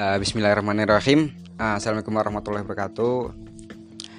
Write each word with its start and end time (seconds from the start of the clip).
Uh, 0.00 0.16
Bismillahirrahmanirrahim. 0.16 1.28
Uh, 1.60 1.76
Assalamualaikum 1.76 2.16
warahmatullahi 2.16 2.64
wabarakatuh. 2.64 3.36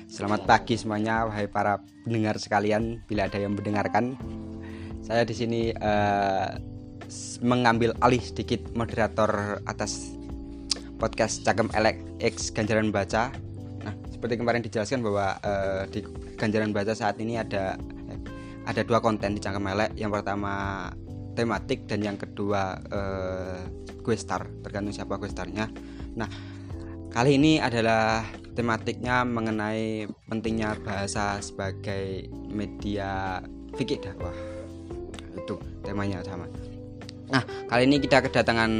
Selamat 0.06 0.46
pagi 0.46 0.78
semuanya, 0.78 1.26
wahai 1.26 1.50
para 1.50 1.82
pendengar 2.06 2.38
sekalian. 2.38 3.02
Bila 3.10 3.26
ada 3.26 3.42
yang 3.42 3.58
mendengarkan, 3.58 4.14
saya 5.02 5.26
di 5.26 5.34
sini 5.34 5.74
uh, 5.74 6.54
mengambil 7.42 7.98
alih 8.06 8.22
sedikit 8.22 8.62
moderator 8.78 9.58
atas 9.66 10.14
podcast 11.02 11.42
Cagem 11.50 11.74
Elek 11.74 11.98
X 12.22 12.54
Ganjaran 12.54 12.94
Baca. 12.94 13.34
Nah, 13.82 13.98
seperti 14.14 14.38
kemarin 14.38 14.62
dijelaskan 14.62 15.02
bahwa 15.02 15.42
uh, 15.42 15.90
di 15.90 16.06
Ganjaran 16.38 16.78
Baca 16.78 16.94
saat 16.94 17.18
ini 17.18 17.42
ada 17.42 17.74
ada 18.70 18.82
dua 18.86 19.02
konten 19.02 19.34
di 19.34 19.42
Cagem 19.42 19.66
Elek. 19.66 19.98
Yang 19.98 20.22
pertama 20.22 20.54
tematik 21.34 21.88
dan 21.88 22.04
yang 22.04 22.18
kedua 22.20 22.78
uh, 22.92 23.60
gue 24.02 24.16
star 24.18 24.50
tergantung 24.66 24.94
siapa 24.94 25.16
gue 25.16 25.30
starnya. 25.30 25.70
Nah 26.18 26.28
kali 27.12 27.38
ini 27.38 27.62
adalah 27.62 28.26
tematiknya 28.52 29.24
mengenai 29.24 30.08
pentingnya 30.28 30.76
bahasa 30.84 31.40
sebagai 31.40 32.28
media 32.52 33.40
fikih 33.78 34.02
dakwah. 34.04 34.36
Itu 35.38 35.62
temanya 35.86 36.20
sama. 36.26 36.50
Nah 37.32 37.44
kali 37.72 37.88
ini 37.88 38.04
kita 38.04 38.20
kedatangan 38.28 38.72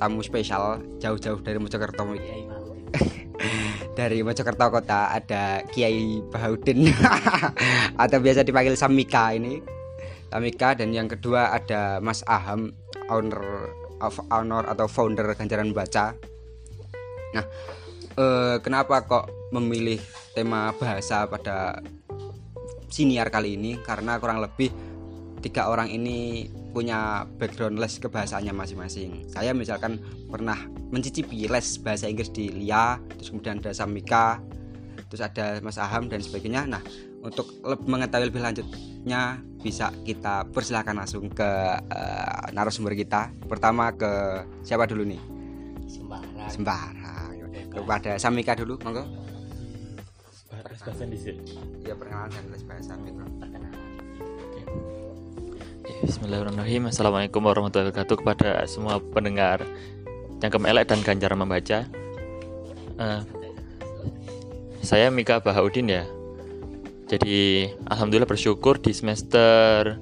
tamu 0.00 0.20
spesial 0.24 0.82
jauh-jauh 0.98 1.38
dari 1.42 1.58
Mojokerto. 1.60 2.02
Dari 3.98 4.22
Mojokerto 4.22 4.66
kota 4.70 5.14
ada 5.14 5.62
Kiai 5.70 6.22
Bahaudin. 6.30 6.90
Atau 8.02 8.18
biasa 8.22 8.46
dipanggil 8.46 8.78
Samika 8.78 9.30
ini 9.34 9.77
Samika 10.28 10.76
dan 10.76 10.92
yang 10.92 11.08
kedua 11.08 11.56
ada 11.56 11.98
Mas 12.04 12.20
Aham 12.28 12.72
owner 13.08 13.72
of 14.04 14.20
honor 14.28 14.64
atau 14.68 14.86
founder 14.86 15.26
Ganjaran 15.34 15.72
Baca. 15.72 16.14
Nah, 17.34 17.44
eh, 18.16 18.56
kenapa 18.60 19.04
kok 19.04 19.52
memilih 19.52 19.98
tema 20.36 20.70
bahasa 20.76 21.24
pada 21.26 21.80
siniar 22.92 23.32
kali 23.32 23.56
ini? 23.56 23.80
Karena 23.80 24.20
kurang 24.20 24.44
lebih 24.44 24.70
tiga 25.40 25.70
orang 25.70 25.88
ini 25.88 26.50
punya 26.74 27.24
background 27.40 27.80
les 27.80 27.96
kebahasaannya 27.96 28.52
masing-masing. 28.52 29.32
Saya 29.32 29.56
misalkan 29.56 29.98
pernah 30.28 30.68
mencicipi 30.92 31.48
les 31.48 31.68
bahasa 31.80 32.06
Inggris 32.06 32.30
di 32.30 32.52
LIA, 32.52 33.00
terus 33.16 33.32
kemudian 33.32 33.58
ada 33.64 33.72
Samika, 33.72 34.38
terus 35.08 35.24
ada 35.24 35.58
Mas 35.64 35.80
Aham 35.80 36.12
dan 36.12 36.20
sebagainya. 36.20 36.68
Nah, 36.68 36.82
untuk 37.28 37.46
mengetahui 37.84 38.32
lebih 38.32 38.40
lanjutnya 38.40 39.44
bisa 39.60 39.92
kita 40.02 40.48
persilahkan 40.48 40.96
langsung 40.96 41.28
ke 41.28 41.50
uh, 41.76 42.44
narasumber 42.56 42.96
kita. 42.96 43.28
Pertama 43.44 43.92
ke 43.92 44.44
siapa 44.64 44.88
dulu 44.88 45.04
nih? 45.04 45.20
Sembarang. 45.84 46.48
Sembarang. 46.48 47.30
Kepada 47.68 48.16
Samika 48.16 48.56
dulu, 48.56 48.80
monggo. 48.80 49.04
Les 50.68 50.80
bahasa 50.82 51.04
Ya 51.84 51.94
perkenalan 51.94 52.30
dan 52.32 52.44
les 52.54 52.64
bahasa 52.64 52.94
Bismillahirrahmanirrahim 55.98 56.92
Assalamualaikum 56.92 57.42
warahmatullahi 57.42 57.90
wabarakatuh 57.90 58.16
Kepada 58.22 58.62
semua 58.70 59.02
pendengar 59.02 59.66
Cangkem 60.38 60.62
Elek 60.70 60.86
dan 60.86 61.00
Ganjar 61.02 61.32
Membaca 61.34 61.78
uh, 63.02 63.20
Saya 64.78 65.10
Mika 65.10 65.42
Bahaudin 65.42 65.90
ya 65.90 66.06
jadi 67.08 67.72
alhamdulillah 67.88 68.28
bersyukur 68.28 68.76
di 68.76 68.92
semester 68.92 69.96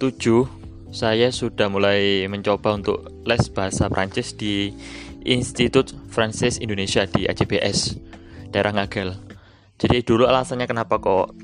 7 0.00 0.88
saya 0.88 1.28
sudah 1.28 1.68
mulai 1.68 2.24
mencoba 2.32 2.80
untuk 2.80 3.12
les 3.28 3.52
bahasa 3.52 3.92
Prancis 3.92 4.32
di 4.32 4.72
Institut 5.28 5.92
Francis 6.08 6.56
Indonesia 6.56 7.04
di 7.04 7.28
ACBS 7.28 8.00
daerah 8.48 8.72
Ngagel. 8.72 9.14
Jadi 9.76 10.00
dulu 10.00 10.24
alasannya 10.24 10.64
kenapa 10.64 10.96
kok 10.96 11.36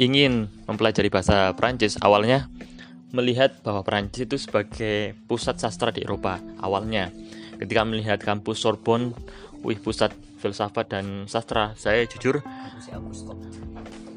ingin 0.00 0.48
mempelajari 0.64 1.12
bahasa 1.12 1.52
Prancis 1.52 2.00
awalnya 2.00 2.48
melihat 3.12 3.60
bahwa 3.60 3.84
Prancis 3.84 4.24
itu 4.24 4.40
sebagai 4.40 5.20
pusat 5.28 5.60
sastra 5.60 5.92
di 5.92 6.00
Eropa 6.00 6.40
awalnya. 6.64 7.12
Ketika 7.60 7.84
melihat 7.84 8.24
kampus 8.24 8.64
Sorbonne, 8.64 9.12
wih 9.60 9.76
pusat 9.76 10.16
filsafat 10.40 10.96
dan 10.96 11.28
sastra, 11.28 11.76
saya 11.76 12.08
jujur 12.08 12.40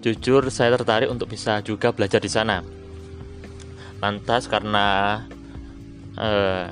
Jujur 0.01 0.49
saya 0.49 0.73
tertarik 0.73 1.13
untuk 1.13 1.29
bisa 1.29 1.61
juga 1.61 1.93
belajar 1.93 2.17
di 2.17 2.29
sana. 2.29 2.65
Lantas 4.01 4.49
karena 4.49 5.21
eh, 6.17 6.65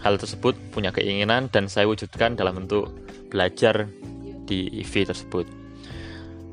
hal 0.00 0.14
tersebut 0.16 0.56
punya 0.72 0.96
keinginan 0.96 1.52
dan 1.52 1.68
saya 1.68 1.84
wujudkan 1.84 2.32
dalam 2.32 2.64
bentuk 2.64 2.88
belajar 3.28 3.84
di 4.48 4.80
IV 4.80 5.12
tersebut. 5.12 5.44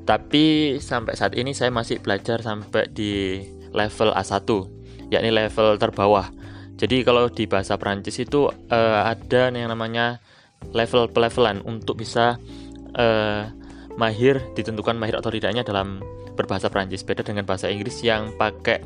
Tapi 0.03 0.75
sampai 0.83 1.15
saat 1.15 1.31
ini 1.39 1.55
saya 1.55 1.71
masih 1.71 2.03
belajar 2.03 2.43
sampai 2.43 2.91
di 2.91 3.39
level 3.71 4.11
A1, 4.11 4.43
yakni 5.07 5.31
level 5.31 5.79
terbawah. 5.79 6.27
Jadi 6.75 7.07
kalau 7.07 7.31
di 7.31 7.47
bahasa 7.47 7.79
Prancis 7.79 8.19
itu 8.19 8.51
uh, 8.51 9.01
ada 9.07 9.47
yang 9.47 9.71
namanya 9.71 10.19
level 10.75 11.07
pelevelan 11.07 11.63
untuk 11.63 12.03
bisa 12.03 12.35
uh, 12.99 13.47
mahir 13.95 14.41
ditentukan 14.57 14.97
mahir 14.97 15.17
atau 15.17 15.29
tidaknya 15.29 15.61
dalam 15.61 16.01
berbahasa 16.33 16.67
Prancis 16.67 17.05
beda 17.05 17.21
dengan 17.21 17.45
bahasa 17.45 17.69
Inggris 17.69 18.01
yang 18.01 18.33
pakai 18.35 18.81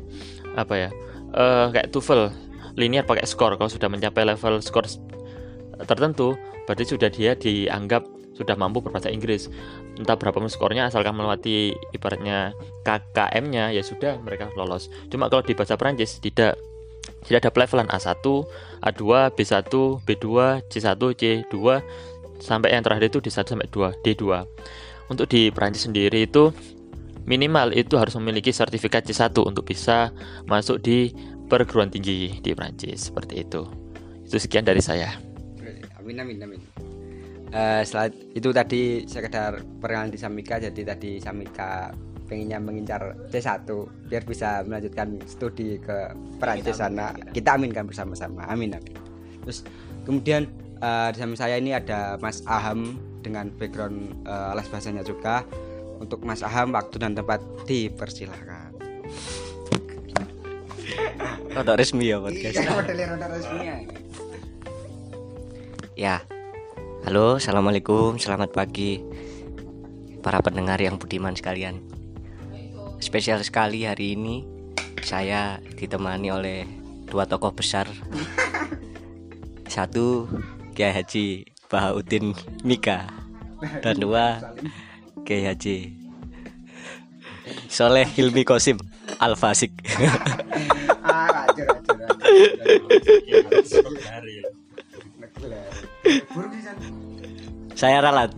apa 0.54 0.74
ya 0.76 0.90
uh, 1.32 1.72
kayak 1.72 1.88
TOEFL 1.92 2.28
linear 2.76 3.04
pakai 3.08 3.24
skor 3.24 3.56
kalau 3.56 3.72
sudah 3.72 3.88
mencapai 3.88 4.28
level 4.28 4.60
skor 4.60 4.84
tertentu 5.86 6.36
berarti 6.68 6.84
sudah 6.84 7.08
dia 7.08 7.32
dianggap 7.32 8.04
sudah 8.38 8.54
mampu 8.54 8.78
berbahasa 8.78 9.10
Inggris. 9.10 9.50
Entah 9.98 10.14
berapa 10.14 10.38
skornya 10.46 10.86
asalkan 10.86 11.18
melewati 11.18 11.74
ibaratnya 11.90 12.54
KKM-nya 12.86 13.74
ya 13.74 13.82
sudah 13.82 14.22
mereka 14.22 14.46
lolos. 14.54 14.86
Cuma 15.10 15.26
kalau 15.26 15.42
di 15.42 15.58
bahasa 15.58 15.74
Prancis 15.74 16.22
tidak. 16.22 16.54
Tidak 17.18 17.40
ada 17.40 17.50
levelan 17.50 17.90
A1, 17.90 18.22
A2, 18.84 19.02
B1, 19.34 19.72
B2, 20.06 20.26
C1, 20.70 21.02
C2 21.18 21.56
sampai 22.38 22.78
yang 22.78 22.84
terakhir 22.86 23.10
itu 23.10 23.18
D1 23.18 23.42
sampai 23.42 23.66
2, 23.66 24.04
D2 24.06 24.22
untuk 25.08 25.26
di 25.28 25.48
Prancis 25.48 25.88
sendiri 25.88 26.28
itu 26.28 26.52
minimal 27.28 27.76
itu 27.76 28.00
harus 28.00 28.16
memiliki 28.16 28.48
sertifikat 28.52 29.04
C1 29.04 29.36
untuk 29.44 29.68
bisa 29.68 30.12
masuk 30.48 30.80
di 30.80 31.12
perguruan 31.48 31.92
tinggi 31.92 32.40
di 32.40 32.50
Prancis 32.56 33.12
seperti 33.12 33.44
itu. 33.44 33.68
Itu 34.24 34.36
sekian 34.40 34.64
dari 34.64 34.80
saya. 34.80 35.12
Amin 36.00 36.20
amin 36.20 36.38
amin. 36.40 36.60
Uh, 37.48 37.80
setelah 37.80 38.12
itu 38.36 38.48
tadi 38.52 38.82
sekedar 39.08 39.64
perkenalan 39.80 40.12
di 40.12 40.20
Samika 40.20 40.60
jadi 40.60 40.92
tadi 40.92 41.16
Samika 41.16 41.96
pengennya 42.28 42.60
mengincar 42.60 43.16
C1 43.32 43.64
biar 44.08 44.22
bisa 44.28 44.60
melanjutkan 44.68 45.16
studi 45.24 45.80
ke 45.80 46.12
Prancis 46.36 46.80
sana. 46.80 47.16
Kita 47.32 47.56
aminkan 47.56 47.88
bersama-sama. 47.88 48.44
Amin 48.48 48.76
amin. 48.76 48.96
Terus 49.44 49.64
kemudian 50.04 50.44
uh, 50.84 51.08
di 51.12 51.16
samping 51.20 51.40
saya 51.40 51.56
ini 51.56 51.72
ada 51.72 52.20
Mas 52.20 52.44
Aham 52.44 53.00
dengan 53.28 53.52
background 53.52 54.24
uh, 54.24 54.56
les 54.56 54.64
bahasanya 54.72 55.04
juga 55.04 55.44
untuk 56.00 56.24
Mas 56.24 56.40
Aham 56.40 56.72
waktu 56.72 56.96
dan 56.96 57.12
tempat 57.12 57.44
dipersilahkan. 57.68 58.72
Rada 61.52 61.76
resmi 61.76 62.08
ya 62.08 62.16
podcast 62.16 62.56
iya, 62.56 62.72
resmi 63.28 63.60
ya. 63.60 63.76
Ya. 65.98 66.16
Halo 67.04 67.36
assalamualaikum 67.36 68.16
selamat 68.16 68.56
pagi 68.56 69.04
para 70.24 70.40
pendengar 70.40 70.80
yang 70.80 70.96
budiman 70.96 71.36
sekalian. 71.36 71.84
Spesial 72.98 73.44
sekali 73.44 73.84
hari 73.84 74.16
ini 74.16 74.48
saya 75.04 75.60
ditemani 75.76 76.28
oleh 76.32 76.64
dua 77.04 77.28
tokoh 77.28 77.52
besar. 77.52 77.92
Satu 79.74 80.24
Kiai 80.72 80.94
Haji 80.96 81.57
Bahaudin 81.68 82.32
Mika. 82.64 83.08
Dan 83.82 83.98
dua 83.98 84.54
Kiai 85.26 85.44
Haji 85.50 85.92
Soleh 87.66 88.06
Hilmi 88.06 88.46
Kosim 88.46 88.78
Al 89.18 89.34
Fasik 89.34 89.74
saya 97.78 98.02
ralat. 98.02 98.34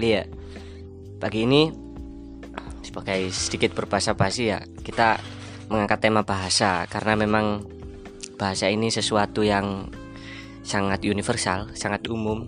Lihat 0.00 0.26
pagi 1.22 1.44
ini 1.44 1.68
sebagai 2.80 3.28
sedikit 3.34 3.76
berbahasa 3.76 4.16
basi 4.16 4.48
ya 4.48 4.64
kita 4.64 5.20
mengangkat 5.68 6.00
tema 6.00 6.24
bahasa. 6.24 6.88
Karena 6.88 7.18
memang 7.18 7.66
bahasa 8.40 8.72
ini 8.72 8.88
sesuatu 8.88 9.44
yang 9.44 9.92
sangat 10.68 11.00
universal, 11.08 11.72
sangat 11.72 12.04
umum. 12.12 12.44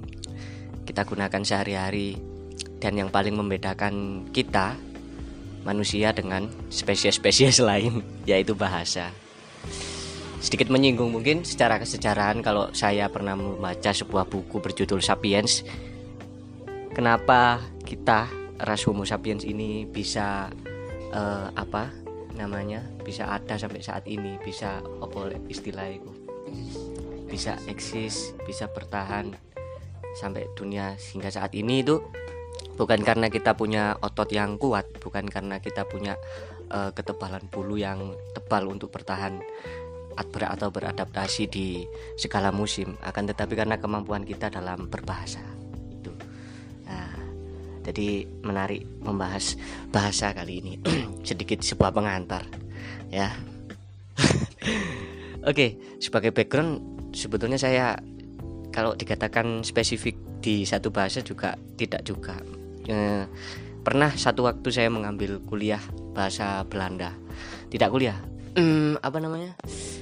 Kita 0.84 1.08
gunakan 1.08 1.40
sehari-hari. 1.40 2.20
Dan 2.76 3.00
yang 3.00 3.08
paling 3.08 3.32
membedakan 3.32 4.28
kita 4.32 4.76
manusia 5.64 6.12
dengan 6.12 6.52
spesies-spesies 6.68 7.60
lain 7.68 8.04
yaitu 8.28 8.52
bahasa. 8.52 9.08
sedikit 10.40 10.72
menyinggung 10.72 11.12
mungkin 11.12 11.44
secara 11.44 11.76
kesejarahan 11.76 12.40
kalau 12.40 12.72
saya 12.72 13.12
pernah 13.12 13.36
membaca 13.36 13.92
sebuah 13.92 14.24
buku 14.24 14.56
berjudul 14.64 15.04
Sapiens. 15.04 15.60
Kenapa 16.96 17.60
kita 17.84 18.24
ras 18.56 18.88
Homo 18.88 19.04
sapiens 19.04 19.44
ini 19.44 19.84
bisa 19.84 20.48
uh, 21.12 21.52
apa 21.52 21.92
namanya 22.40 22.80
bisa 23.04 23.28
ada 23.28 23.60
sampai 23.60 23.84
saat 23.84 24.08
ini 24.08 24.40
bisa 24.40 24.80
apa 24.80 25.36
istilah 25.52 25.92
bisa 27.30 27.54
eksis 27.70 28.34
bisa 28.42 28.66
bertahan 28.66 29.30
sampai 30.18 30.50
dunia 30.58 30.98
hingga 30.98 31.30
saat 31.30 31.54
ini 31.54 31.86
itu 31.86 32.02
bukan 32.74 33.00
karena 33.06 33.30
kita 33.30 33.54
punya 33.54 33.94
otot 34.02 34.26
yang 34.34 34.58
kuat 34.58 34.90
bukan 34.98 35.30
karena 35.30 35.62
kita 35.62 35.86
punya 35.86 36.18
uh, 36.74 36.90
ketebalan 36.90 37.46
bulu 37.46 37.78
yang 37.78 38.18
tebal 38.34 38.66
untuk 38.66 38.90
bertahan 38.90 39.38
atau 40.20 40.68
beradaptasi 40.68 41.48
di 41.48 41.88
segala 42.20 42.52
musim 42.52 42.98
akan 43.00 43.24
tetapi 43.32 43.56
karena 43.56 43.80
kemampuan 43.80 44.20
kita 44.20 44.52
dalam 44.52 44.92
berbahasa 44.92 45.40
itu. 45.88 46.12
Nah, 46.84 47.16
jadi 47.80 48.28
menarik 48.44 48.84
membahas 49.00 49.56
bahasa 49.88 50.36
kali 50.36 50.60
ini. 50.60 50.72
Sedikit 51.28 51.64
sebuah 51.64 51.96
pengantar 51.96 52.44
ya. 53.08 53.32
Oke 55.40 55.40
okay, 55.40 55.70
sebagai 56.04 56.36
background 56.36 56.99
sebetulnya 57.12 57.58
saya 57.60 57.98
kalau 58.70 58.94
dikatakan 58.94 59.66
spesifik 59.66 60.14
di 60.40 60.62
satu 60.64 60.94
bahasa 60.94 61.20
juga 61.20 61.58
tidak 61.76 62.06
juga. 62.06 62.38
E, 62.86 63.26
pernah 63.82 64.10
satu 64.14 64.46
waktu 64.46 64.68
saya 64.70 64.88
mengambil 64.88 65.42
kuliah 65.44 65.82
bahasa 66.14 66.62
Belanda. 66.66 67.12
Tidak 67.70 67.90
kuliah 67.90 68.18
hmm, 68.56 69.02
apa 69.02 69.18
namanya? 69.22 69.54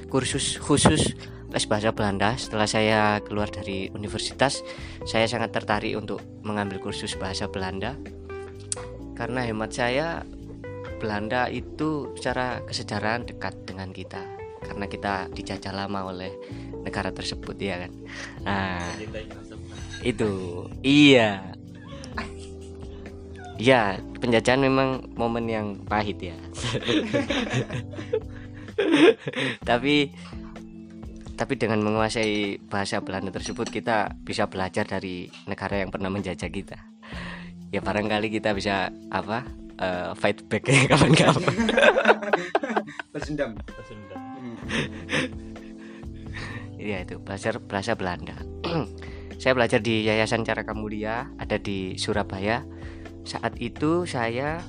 Kursus 0.08 0.56
khusus 0.56 1.12
les 1.48 1.64
bahasa 1.68 1.92
Belanda. 1.92 2.36
Setelah 2.36 2.68
saya 2.68 3.00
keluar 3.24 3.48
dari 3.48 3.88
universitas 3.92 4.64
saya 5.04 5.28
sangat 5.28 5.52
tertarik 5.52 5.96
untuk 5.96 6.22
mengambil 6.44 6.80
kursus 6.80 7.16
bahasa 7.16 7.48
Belanda. 7.48 7.96
Karena 9.18 9.42
hemat 9.42 9.74
saya 9.74 10.22
Belanda 11.02 11.50
itu 11.50 12.14
secara 12.14 12.62
kesejarahan 12.64 13.26
dekat 13.26 13.54
dengan 13.66 13.90
kita. 13.90 14.22
Karena 14.62 14.86
kita 14.90 15.30
dijajah 15.32 15.74
lama 15.74 16.10
oleh 16.10 16.32
negara 16.88 17.12
tersebut 17.12 17.56
ya 17.60 17.86
kan? 17.86 17.92
Nah 18.42 18.80
itu 20.02 20.30
iya. 20.80 21.52
Ya 23.58 23.98
penjajahan 24.22 24.62
memang 24.62 25.10
momen 25.18 25.50
yang 25.50 25.66
pahit 25.84 26.22
ya. 26.22 26.36
Tapi 29.68 30.14
tapi 31.38 31.54
dengan 31.54 31.78
menguasai 31.86 32.58
bahasa 32.66 32.98
Belanda 32.98 33.30
tersebut 33.30 33.70
kita 33.70 34.10
bisa 34.26 34.50
belajar 34.50 34.82
dari 34.82 35.30
negara 35.46 35.78
yang 35.78 35.94
pernah 35.94 36.10
menjajah 36.10 36.50
kita. 36.50 36.78
Ya 37.70 37.78
barangkali 37.78 38.26
kita 38.26 38.58
bisa 38.58 38.90
apa 39.14 39.46
uh, 39.78 40.18
fight 40.18 40.42
back 40.50 40.66
kapan-kapan. 40.90 41.54
Bersendam 43.14 43.54
Iya 46.78 47.02
itu 47.02 47.18
belajar 47.18 47.58
bahasa 47.58 47.98
Belanda. 47.98 48.38
saya 49.42 49.52
belajar 49.52 49.82
di 49.82 50.06
Yayasan 50.06 50.46
Cara 50.46 50.62
Mulia 50.72 51.26
ada 51.36 51.58
di 51.58 51.98
Surabaya. 51.98 52.62
Saat 53.26 53.58
itu 53.58 54.06
saya 54.06 54.62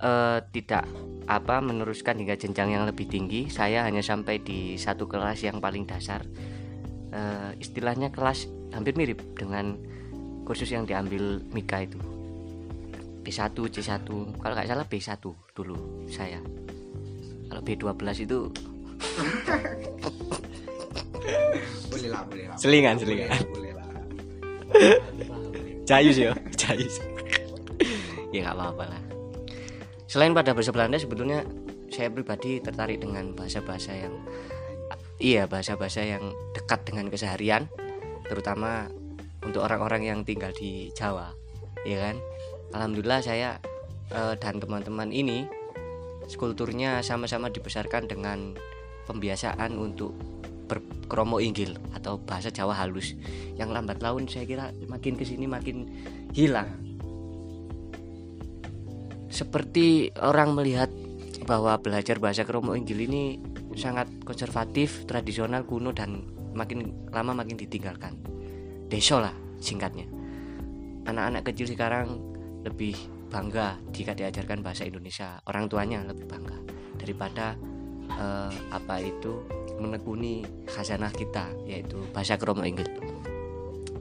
uh, 0.00 0.40
tidak 0.54 0.86
apa 1.26 1.58
meneruskan 1.58 2.22
hingga 2.22 2.38
jenjang 2.38 2.70
yang 2.70 2.86
lebih 2.86 3.10
tinggi. 3.10 3.50
Saya 3.50 3.82
hanya 3.82 4.00
sampai 4.00 4.38
di 4.38 4.78
satu 4.78 5.10
kelas 5.10 5.42
yang 5.42 5.58
paling 5.58 5.84
dasar. 5.84 6.22
Uh, 7.10 7.50
istilahnya 7.58 8.14
kelas 8.14 8.46
hampir 8.70 8.94
mirip 8.94 9.18
dengan 9.34 9.74
kursus 10.46 10.70
yang 10.70 10.86
diambil 10.86 11.42
Mika 11.50 11.82
itu. 11.82 11.98
B1, 13.26 13.58
C1, 13.58 14.06
kalau 14.38 14.54
nggak 14.54 14.70
salah 14.70 14.86
B1 14.86 15.18
dulu 15.50 16.06
saya. 16.06 16.38
Kalau 17.50 17.62
B12 17.66 18.22
itu 18.22 18.38
boleh 21.90 22.08
lah 22.12 22.22
boleh 22.26 22.44
lah 22.50 22.56
selingan 22.58 22.96
selingan. 23.00 23.30
Boleh 23.50 23.72
lah. 23.74 23.86
Jayus 25.86 26.16
ya 26.18 26.32
jayus. 26.58 26.98
Ya 28.34 28.50
nggak 28.50 28.56
apa-apa 28.58 28.84
lah. 28.90 29.02
Selain 30.10 30.34
pada 30.34 30.54
bahasa 30.54 30.74
Belanda 30.74 30.98
sebetulnya 30.98 31.46
saya 31.90 32.10
pribadi 32.10 32.58
tertarik 32.58 33.02
dengan 33.02 33.32
bahasa-bahasa 33.32 33.94
yang 33.94 34.14
iya 35.22 35.48
bahasa-bahasa 35.48 36.02
yang 36.04 36.34
dekat 36.52 36.84
dengan 36.84 37.08
keseharian 37.08 37.70
terutama 38.26 38.90
untuk 39.46 39.62
orang-orang 39.62 40.02
yang 40.04 40.18
tinggal 40.26 40.50
di 40.52 40.90
Jawa 40.92 41.30
ya 41.86 42.10
kan? 42.10 42.16
Alhamdulillah 42.74 43.22
saya 43.22 43.62
eh, 44.10 44.34
dan 44.36 44.58
teman-teman 44.58 45.14
ini 45.14 45.46
kulturnya 46.34 47.06
sama-sama 47.06 47.46
dibesarkan 47.54 48.10
dengan 48.10 48.58
pembiasaan 49.06 49.78
untuk 49.78 50.18
berkromo 50.66 51.38
inggil 51.38 51.78
atau 51.94 52.18
bahasa 52.18 52.50
Jawa 52.50 52.74
halus. 52.74 53.14
Yang 53.54 53.70
lambat 53.72 53.98
laun 54.02 54.26
saya 54.26 54.44
kira 54.44 54.74
makin 54.90 55.14
ke 55.14 55.24
sini 55.24 55.46
makin 55.46 55.86
hilang. 56.34 56.68
Seperti 59.30 60.10
orang 60.18 60.54
melihat 60.58 60.90
bahwa 61.46 61.78
belajar 61.78 62.18
bahasa 62.18 62.42
kromo 62.42 62.74
inggil 62.74 62.98
ini 63.06 63.38
sangat 63.76 64.08
konservatif 64.24 65.04
tradisional 65.04 65.62
kuno 65.68 65.92
dan 65.92 66.24
makin 66.56 67.08
lama 67.12 67.36
makin 67.36 67.60
ditinggalkan. 67.60 68.16
Deso 68.88 69.20
lah 69.20 69.34
singkatnya. 69.60 70.08
Anak-anak 71.06 71.46
kecil 71.52 71.70
sekarang 71.70 72.18
lebih 72.66 72.96
bangga 73.30 73.78
jika 73.92 74.16
diajarkan 74.16 74.64
bahasa 74.64 74.88
Indonesia. 74.88 75.38
Orang 75.46 75.68
tuanya 75.70 76.02
lebih 76.02 76.26
bangga 76.26 76.56
daripada 76.96 77.54
uh, 78.16 78.52
apa 78.72 79.04
itu 79.04 79.44
menekuni 79.76 80.44
khazanah 80.68 81.12
kita 81.12 81.52
yaitu 81.68 82.00
bahasa 82.12 82.36
kromo 82.40 82.64
Inggris. 82.64 82.88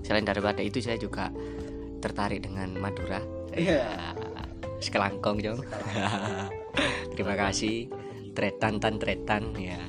Selain 0.05 0.25
daripada 0.25 0.61
itu 0.61 0.79
saya 0.79 1.01
juga 1.01 1.33
tertarik 1.99 2.45
dengan 2.45 2.77
Madura. 2.77 3.17
Iya. 3.55 4.13
Sekelangkong 4.83 5.41
jong. 5.41 5.59
Terima 7.17 7.33
kasih. 7.33 7.89
Tretan 8.35 8.77
tan 8.83 8.99
tretan 8.99 9.55
ya. 9.55 9.79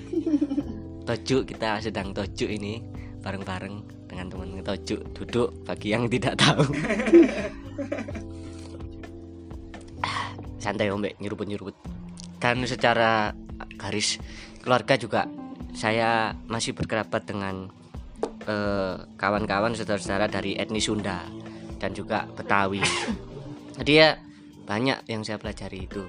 Tojuk 1.02 1.50
kita 1.50 1.82
sedang 1.82 2.14
tojuk 2.14 2.46
ini 2.46 2.78
bareng-bareng 3.20 4.06
dengan 4.06 4.30
teman 4.30 4.62
tojuk 4.62 5.02
duduk 5.12 5.50
bagi 5.66 5.90
yang 5.90 6.06
tidak 6.06 6.38
tahu. 6.38 6.62
Santai 10.62 10.90
om 10.94 11.02
nyeruput-nyeruput. 11.02 11.74
Kan 12.38 12.62
secara 12.70 13.34
garis 13.78 14.22
keluarga 14.62 14.94
juga 14.98 15.26
saya 15.76 16.32
masih 16.48 16.72
berkerabat 16.72 17.28
dengan 17.28 17.68
eh, 18.48 18.96
kawan-kawan 19.20 19.72
uh, 19.72 19.76
saudara-saudara 19.76 20.24
dari 20.32 20.56
etnis 20.56 20.88
Sunda 20.88 21.20
dan 21.76 21.92
juga 21.92 22.24
Betawi. 22.32 22.80
Jadi 23.76 23.92
ya 23.92 24.16
banyak 24.64 25.04
yang 25.12 25.20
saya 25.20 25.36
pelajari 25.36 25.84
itu 25.84 26.00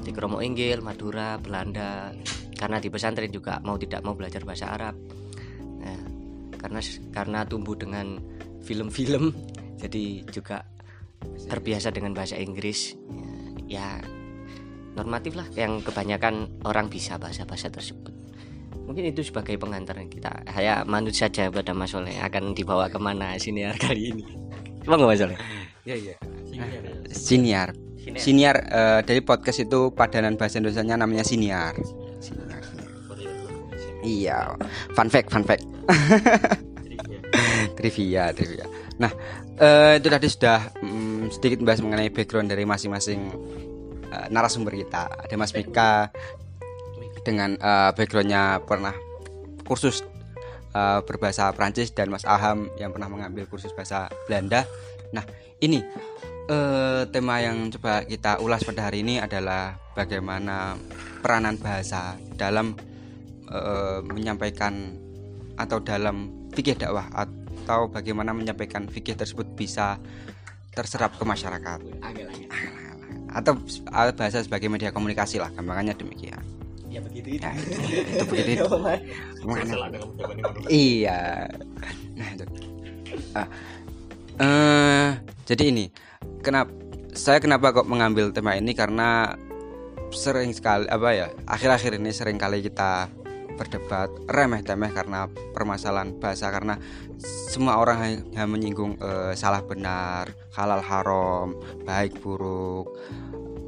di 0.00 0.08
Kromo 0.16 0.40
Inggil, 0.40 0.80
Madura, 0.80 1.36
Belanda. 1.36 2.16
Karena 2.56 2.80
di 2.80 2.88
pesantren 2.88 3.28
juga 3.28 3.60
mau 3.60 3.76
tidak 3.76 4.00
mau 4.02 4.16
belajar 4.16 4.42
bahasa 4.42 4.72
Arab. 4.72 4.96
Nah, 5.84 6.02
karena 6.56 6.80
karena 7.12 7.38
tumbuh 7.44 7.76
dengan 7.76 8.18
film-film, 8.64 9.36
jadi 9.84 10.24
juga 10.32 10.64
terbiasa 11.44 11.92
dengan 11.92 12.16
bahasa 12.16 12.40
Inggris. 12.40 12.96
Ya 13.68 14.00
normatif 14.96 15.36
lah 15.36 15.46
yang 15.54 15.84
kebanyakan 15.84 16.64
orang 16.64 16.88
bisa 16.88 17.20
bahasa-bahasa 17.20 17.70
tersebut 17.70 18.17
mungkin 18.88 19.04
itu 19.04 19.20
sebagai 19.20 19.60
pengantar 19.60 20.00
kita. 20.08 20.48
Saya 20.48 20.80
manut 20.88 21.12
saja 21.12 21.52
pada 21.52 21.76
Mas 21.76 21.92
Soleh 21.92 22.16
akan 22.16 22.56
dibawa 22.56 22.88
ke 22.88 22.96
mana 22.96 23.36
siniar 23.36 23.76
kali 23.76 24.16
ini? 24.16 24.24
Coba 24.80 24.96
nggak 24.96 25.10
Mas 25.12 25.20
Soleh. 25.20 25.38
Ya 25.84 25.94
ya 26.00 26.16
siniar. 27.12 27.76
Siniar. 28.16 28.56
Uh, 28.72 29.00
dari 29.04 29.20
podcast 29.20 29.60
itu 29.60 29.92
padanan 29.92 30.40
bahasa 30.40 30.56
Indonesia 30.56 30.80
nya 30.80 30.96
namanya 30.96 31.28
siniar. 31.28 31.76
Siniar 32.24 32.64
iya. 34.00 34.56
Fun 34.96 35.12
fact 35.12 35.28
fun 35.28 35.44
fact. 35.44 35.68
Trivia. 37.76 38.32
Trivia 38.32 38.66
nah 38.98 39.14
uh, 39.62 39.94
itu 39.94 40.10
tadi 40.10 40.26
sudah 40.26 40.74
um, 40.82 41.30
sedikit 41.30 41.62
membahas 41.62 41.80
mengenai 41.86 42.10
background 42.10 42.50
dari 42.50 42.66
masing-masing 42.66 43.30
uh, 44.10 44.26
narasumber 44.26 44.74
kita. 44.74 45.06
Ada 45.06 45.38
Mas 45.38 45.54
Mika 45.54 46.10
dengan 47.28 47.60
uh, 47.60 47.92
backgroundnya 47.92 48.64
pernah 48.64 48.96
kursus 49.68 50.00
uh, 50.72 51.04
berbahasa 51.04 51.52
Prancis 51.52 51.92
dan 51.92 52.08
Mas 52.08 52.24
Aham 52.24 52.72
yang 52.80 52.88
pernah 52.96 53.12
mengambil 53.12 53.44
kursus 53.44 53.76
bahasa 53.76 54.08
Belanda. 54.24 54.64
Nah 55.12 55.28
ini 55.60 55.84
uh, 56.48 57.04
tema 57.12 57.44
yang 57.44 57.68
coba 57.76 58.08
kita 58.08 58.40
ulas 58.40 58.64
pada 58.64 58.88
hari 58.88 59.04
ini 59.04 59.20
adalah 59.20 59.76
bagaimana 59.92 60.80
peranan 61.20 61.58
bahasa 61.58 62.14
dalam 62.38 62.78
eh, 63.50 63.98
menyampaikan 64.06 64.94
atau 65.58 65.82
dalam 65.82 66.46
fikih 66.54 66.78
dakwah 66.78 67.10
atau 67.10 67.90
bagaimana 67.90 68.30
menyampaikan 68.30 68.86
fikih 68.86 69.18
tersebut 69.18 69.58
bisa 69.58 69.98
terserap 70.70 71.18
ke 71.18 71.26
masyarakat. 71.26 71.82
Atau 73.34 73.58
bahasa 74.14 74.46
sebagai 74.46 74.70
media 74.70 74.94
komunikasi 74.94 75.42
lah 75.42 75.50
gampangannya 75.50 75.98
demikian 75.98 76.67
ya 76.98 77.00
begitu 77.06 77.28
itu 77.38 77.46
Ya, 77.46 77.52
itu 78.18 78.24
begitu 78.26 78.50
itu. 78.58 78.66
Mana? 79.46 79.74
Iya. 80.66 81.20
Nah 82.18 82.28
itu. 82.34 82.44
Ah, 83.38 83.46
eh, 84.42 85.08
jadi 85.46 85.62
ini, 85.70 85.86
kenapa 86.42 86.74
saya 87.14 87.38
kenapa 87.42 87.74
kok 87.74 87.86
mengambil 87.86 88.30
tema 88.34 88.54
ini 88.58 88.74
karena 88.74 89.34
sering 90.14 90.54
sekali 90.54 90.88
apa 90.88 91.08
ya 91.12 91.26
akhir-akhir 91.44 92.00
ini 92.00 92.10
sering 92.14 92.40
kali 92.40 92.64
kita 92.64 93.10
berdebat 93.58 94.08
remeh 94.30 94.62
temeh 94.62 94.94
karena 94.94 95.26
permasalahan 95.50 96.14
bahasa 96.22 96.48
karena 96.54 96.78
semua 97.50 97.82
orang 97.82 97.98
hanya 97.98 98.46
menyinggung 98.46 98.96
eh, 99.02 99.34
salah 99.34 99.66
benar 99.66 100.30
halal 100.54 100.78
haram 100.78 101.58
baik 101.82 102.22
buruk 102.22 102.94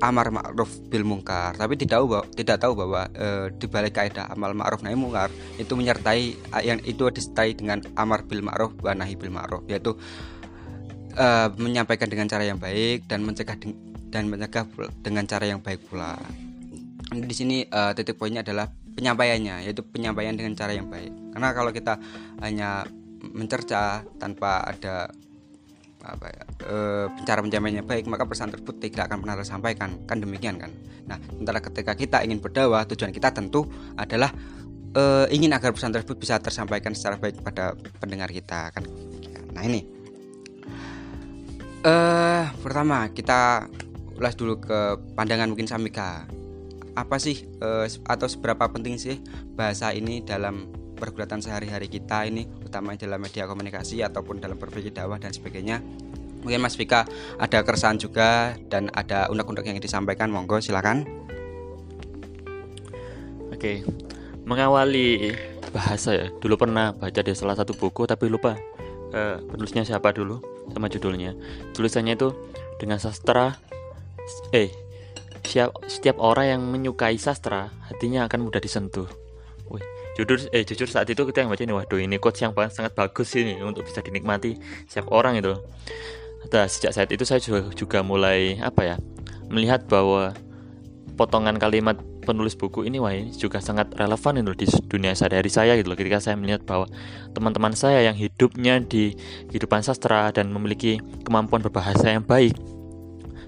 amar 0.00 0.33
ma'ruf 0.33 0.80
bil 0.88 1.04
mungkar 1.04 1.54
tapi 1.57 1.76
tidak 1.76 2.00
tahu 2.00 2.04
bahwa, 2.09 2.25
tidak 2.33 2.57
tahu 2.61 2.73
bahwa 2.73 3.02
eh, 3.12 3.47
di 3.54 3.66
balik 3.69 3.95
kaidah 4.00 4.33
amal 4.33 4.57
ma'ruf 4.57 4.80
nahi 4.80 4.97
mungkar 4.97 5.28
itu 5.61 5.73
menyertai 5.76 6.35
yang 6.64 6.80
itu 6.88 7.07
disertai 7.12 7.54
dengan 7.54 7.85
amar 7.95 8.25
bil 8.25 8.40
ma'ruf 8.40 8.73
wa 8.80 8.92
nahi 8.97 9.14
bil 9.14 9.30
ma'ruf 9.30 9.62
yaitu 9.69 9.95
eh, 11.14 11.49
menyampaikan 11.61 12.09
dengan 12.09 12.26
cara 12.26 12.45
yang 12.49 12.57
baik 12.57 13.07
dan 13.07 13.23
mencegah 13.23 13.57
dan 14.11 14.26
mencegah 14.26 14.66
dengan 15.07 15.23
cara 15.23 15.47
yang 15.47 15.62
baik 15.62 15.87
pula. 15.87 16.19
Di 17.11 17.35
sini 17.35 17.62
eh, 17.62 17.92
titik 17.95 18.19
poinnya 18.19 18.42
adalah 18.42 18.66
penyampaiannya 18.71 19.66
yaitu 19.66 19.87
penyampaian 19.87 20.35
dengan 20.35 20.59
cara 20.59 20.75
yang 20.75 20.90
baik. 20.90 21.12
Karena 21.35 21.49
kalau 21.54 21.71
kita 21.71 21.95
hanya 22.42 22.85
mencerca 23.21 24.02
tanpa 24.19 24.64
ada 24.64 25.12
apa 26.00 26.26
ya 26.33 26.45
eh, 26.64 27.07
cara 27.28 27.45
baik 27.45 28.09
maka 28.09 28.25
pesan 28.25 28.49
tersebut 28.49 28.80
tidak 28.80 29.12
akan 29.12 29.25
pernah 29.25 29.37
tersampaikan. 29.37 29.90
Kan 30.09 30.25
demikian 30.25 30.57
kan? 30.57 30.73
Nah 31.04 31.21
sementara 31.28 31.61
ketika 31.61 31.92
kita 31.92 32.25
ingin 32.25 32.40
berdakwah 32.40 32.85
tujuan 32.88 33.12
kita 33.12 33.33
tentu 33.33 33.69
adalah 33.97 34.33
eh, 34.97 35.26
ingin 35.35 35.52
agar 35.52 35.76
pesan 35.76 35.92
tersebut 35.92 36.16
bisa 36.16 36.40
tersampaikan 36.40 36.97
secara 36.97 37.21
baik 37.21 37.45
pada 37.45 37.76
pendengar 38.00 38.33
kita 38.33 38.73
kan? 38.73 38.85
Nah 39.52 39.62
ini. 39.64 39.85
Eh 41.80 42.45
pertama 42.61 43.09
kita 43.12 43.69
ulas 44.21 44.37
dulu 44.37 44.61
ke 44.61 45.00
pandangan 45.16 45.49
mungkin 45.49 45.64
Samika 45.64 46.28
apa 46.92 47.16
sih 47.16 47.49
eh, 47.61 47.87
atau 48.04 48.26
seberapa 48.28 48.69
penting 48.69 49.00
sih 49.00 49.16
bahasa 49.57 49.92
ini 49.97 50.21
dalam 50.21 50.79
pergulatan 51.00 51.40
sehari-hari 51.40 51.88
kita 51.88 52.28
ini 52.28 52.45
utama 52.61 52.92
dalam 52.95 53.19
media 53.19 53.49
komunikasi 53.49 54.04
ataupun 54.04 54.38
dalam 54.38 54.61
berpikir 54.61 54.92
dakwah 54.92 55.16
dan 55.16 55.33
sebagainya 55.33 55.80
mungkin 56.45 56.61
Mas 56.61 56.76
Vika 56.76 57.09
ada 57.40 57.64
keresahan 57.64 57.97
juga 57.97 58.54
dan 58.69 58.92
ada 58.92 59.33
undang-undang 59.33 59.73
yang 59.73 59.80
disampaikan 59.80 60.28
monggo 60.28 60.61
silakan 60.61 61.09
Oke, 63.61 63.85
mengawali 64.49 65.37
bahasa 65.69 66.16
ya. 66.16 66.26
Dulu 66.33 66.57
pernah 66.57 66.97
baca 66.97 67.21
di 67.21 67.37
salah 67.37 67.52
satu 67.52 67.76
buku 67.76 68.09
tapi 68.09 68.25
lupa 68.33 68.57
eh, 69.12 69.37
penulisnya 69.37 69.85
siapa 69.85 70.16
dulu 70.16 70.40
sama 70.73 70.88
judulnya. 70.88 71.37
Tulisannya 71.76 72.16
itu 72.16 72.33
dengan 72.80 72.97
sastra 72.97 73.61
eh 74.57 74.73
siap, 75.45 75.76
setiap 75.92 76.16
orang 76.25 76.57
yang 76.57 76.62
menyukai 76.73 77.21
sastra 77.21 77.69
hatinya 77.92 78.25
akan 78.25 78.49
mudah 78.49 78.64
disentuh. 78.64 79.19
Jujur 80.18 80.38
eh 80.50 80.66
jujur 80.66 80.90
saat 80.90 81.06
itu 81.06 81.22
kita 81.22 81.46
yang 81.46 81.50
baca 81.50 81.62
ini 81.62 81.74
waduh 81.74 82.00
ini 82.02 82.16
quotes 82.18 82.42
yang 82.42 82.52
sangat 82.72 82.92
bagus 82.96 83.30
ini 83.38 83.58
untuk 83.62 83.86
bisa 83.86 84.02
dinikmati 84.02 84.58
setiap 84.90 85.10
orang 85.14 85.38
itu. 85.38 85.54
Nah, 86.50 86.66
sejak 86.66 86.92
saat 86.96 87.08
itu 87.12 87.22
saya 87.28 87.38
juga, 87.38 87.68
juga 87.76 87.98
mulai 88.00 88.58
apa 88.64 88.82
ya 88.82 88.96
melihat 89.52 89.84
bahwa 89.86 90.32
potongan 91.20 91.60
kalimat 91.60 92.00
penulis 92.24 92.56
buku 92.56 92.86
ini 92.86 92.96
wah 92.96 93.12
ini 93.12 93.32
juga 93.34 93.60
sangat 93.60 93.92
relevan 93.96 94.40
itu 94.40 94.52
di 94.54 94.66
dunia 94.88 95.12
sehari-hari 95.12 95.50
saya 95.50 95.72
gitu 95.76 95.92
loh 95.92 95.98
ketika 95.98 96.22
saya 96.22 96.36
melihat 96.38 96.64
bahwa 96.64 96.86
teman-teman 97.36 97.76
saya 97.76 98.06
yang 98.06 98.16
hidupnya 98.16 98.80
di 98.80 99.16
kehidupan 99.50 99.84
sastra 99.84 100.32
dan 100.32 100.48
memiliki 100.48 101.02
kemampuan 101.26 101.60
berbahasa 101.60 102.12
yang 102.12 102.24
baik 102.24 102.56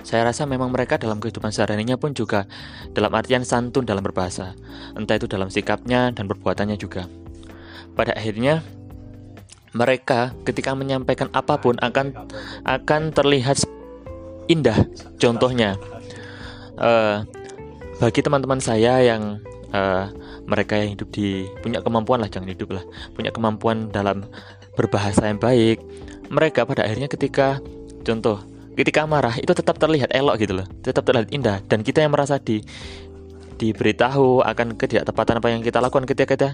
saya 0.02 0.26
rasa 0.26 0.46
memang 0.46 0.70
mereka 0.70 0.98
dalam 0.98 1.22
kehidupan 1.22 1.54
sehari-harinya 1.54 1.98
pun 1.98 2.14
juga 2.14 2.46
dalam 2.90 3.10
artian 3.14 3.46
santun 3.46 3.86
dalam 3.86 4.02
berbahasa. 4.02 4.54
Entah 4.98 5.16
itu 5.18 5.30
dalam 5.30 5.48
sikapnya 5.48 6.10
dan 6.10 6.26
perbuatannya 6.26 6.76
juga. 6.78 7.06
Pada 7.94 8.14
akhirnya 8.14 8.62
mereka 9.72 10.36
ketika 10.44 10.76
menyampaikan 10.76 11.32
apa 11.32 11.56
pun 11.56 11.80
akan 11.80 12.12
akan 12.66 13.02
terlihat 13.14 13.64
indah 14.50 14.76
contohnya. 15.16 15.78
Eh, 16.76 17.16
bagi 18.02 18.20
teman-teman 18.20 18.58
saya 18.58 18.98
yang 19.00 19.38
eh, 19.70 20.06
mereka 20.44 20.74
yang 20.76 20.98
hidup 20.98 21.08
di 21.14 21.46
punya 21.62 21.78
kemampuan 21.80 22.18
lah 22.20 22.30
jangan 22.30 22.50
hidup 22.50 22.74
lah 22.74 22.84
punya 23.14 23.30
kemampuan 23.30 23.88
dalam 23.94 24.26
berbahasa 24.74 25.30
yang 25.30 25.38
baik 25.38 25.78
mereka 26.32 26.66
pada 26.66 26.82
akhirnya 26.82 27.06
ketika 27.06 27.62
contoh 28.02 28.42
ketika 28.76 29.04
marah 29.04 29.36
itu 29.36 29.52
tetap 29.52 29.76
terlihat 29.76 30.12
elok 30.12 30.36
gitu 30.40 30.62
loh. 30.62 30.66
Tetap 30.80 31.04
terlihat 31.04 31.28
indah. 31.32 31.60
Dan 31.66 31.84
kita 31.84 32.04
yang 32.04 32.12
merasa 32.12 32.40
di 32.40 32.60
diberitahu 33.60 34.42
akan 34.42 34.74
ketidaktepatan 34.74 35.38
apa 35.38 35.48
yang 35.54 35.62
kita 35.62 35.78
lakukan 35.78 36.02
ketika 36.02 36.34
kita 36.34 36.48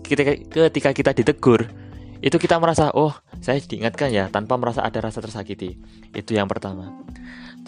ketika, 0.00 0.32
ketika 0.72 0.90
kita 0.96 1.10
ditegur 1.12 1.68
itu 2.24 2.40
kita 2.40 2.56
merasa 2.56 2.88
oh 2.96 3.12
saya 3.44 3.60
diingatkan 3.60 4.08
ya 4.08 4.32
tanpa 4.32 4.56
merasa 4.56 4.80
ada 4.80 4.96
rasa 5.04 5.20
tersakiti. 5.20 5.76
Itu 6.16 6.32
yang 6.32 6.48
pertama. 6.48 6.88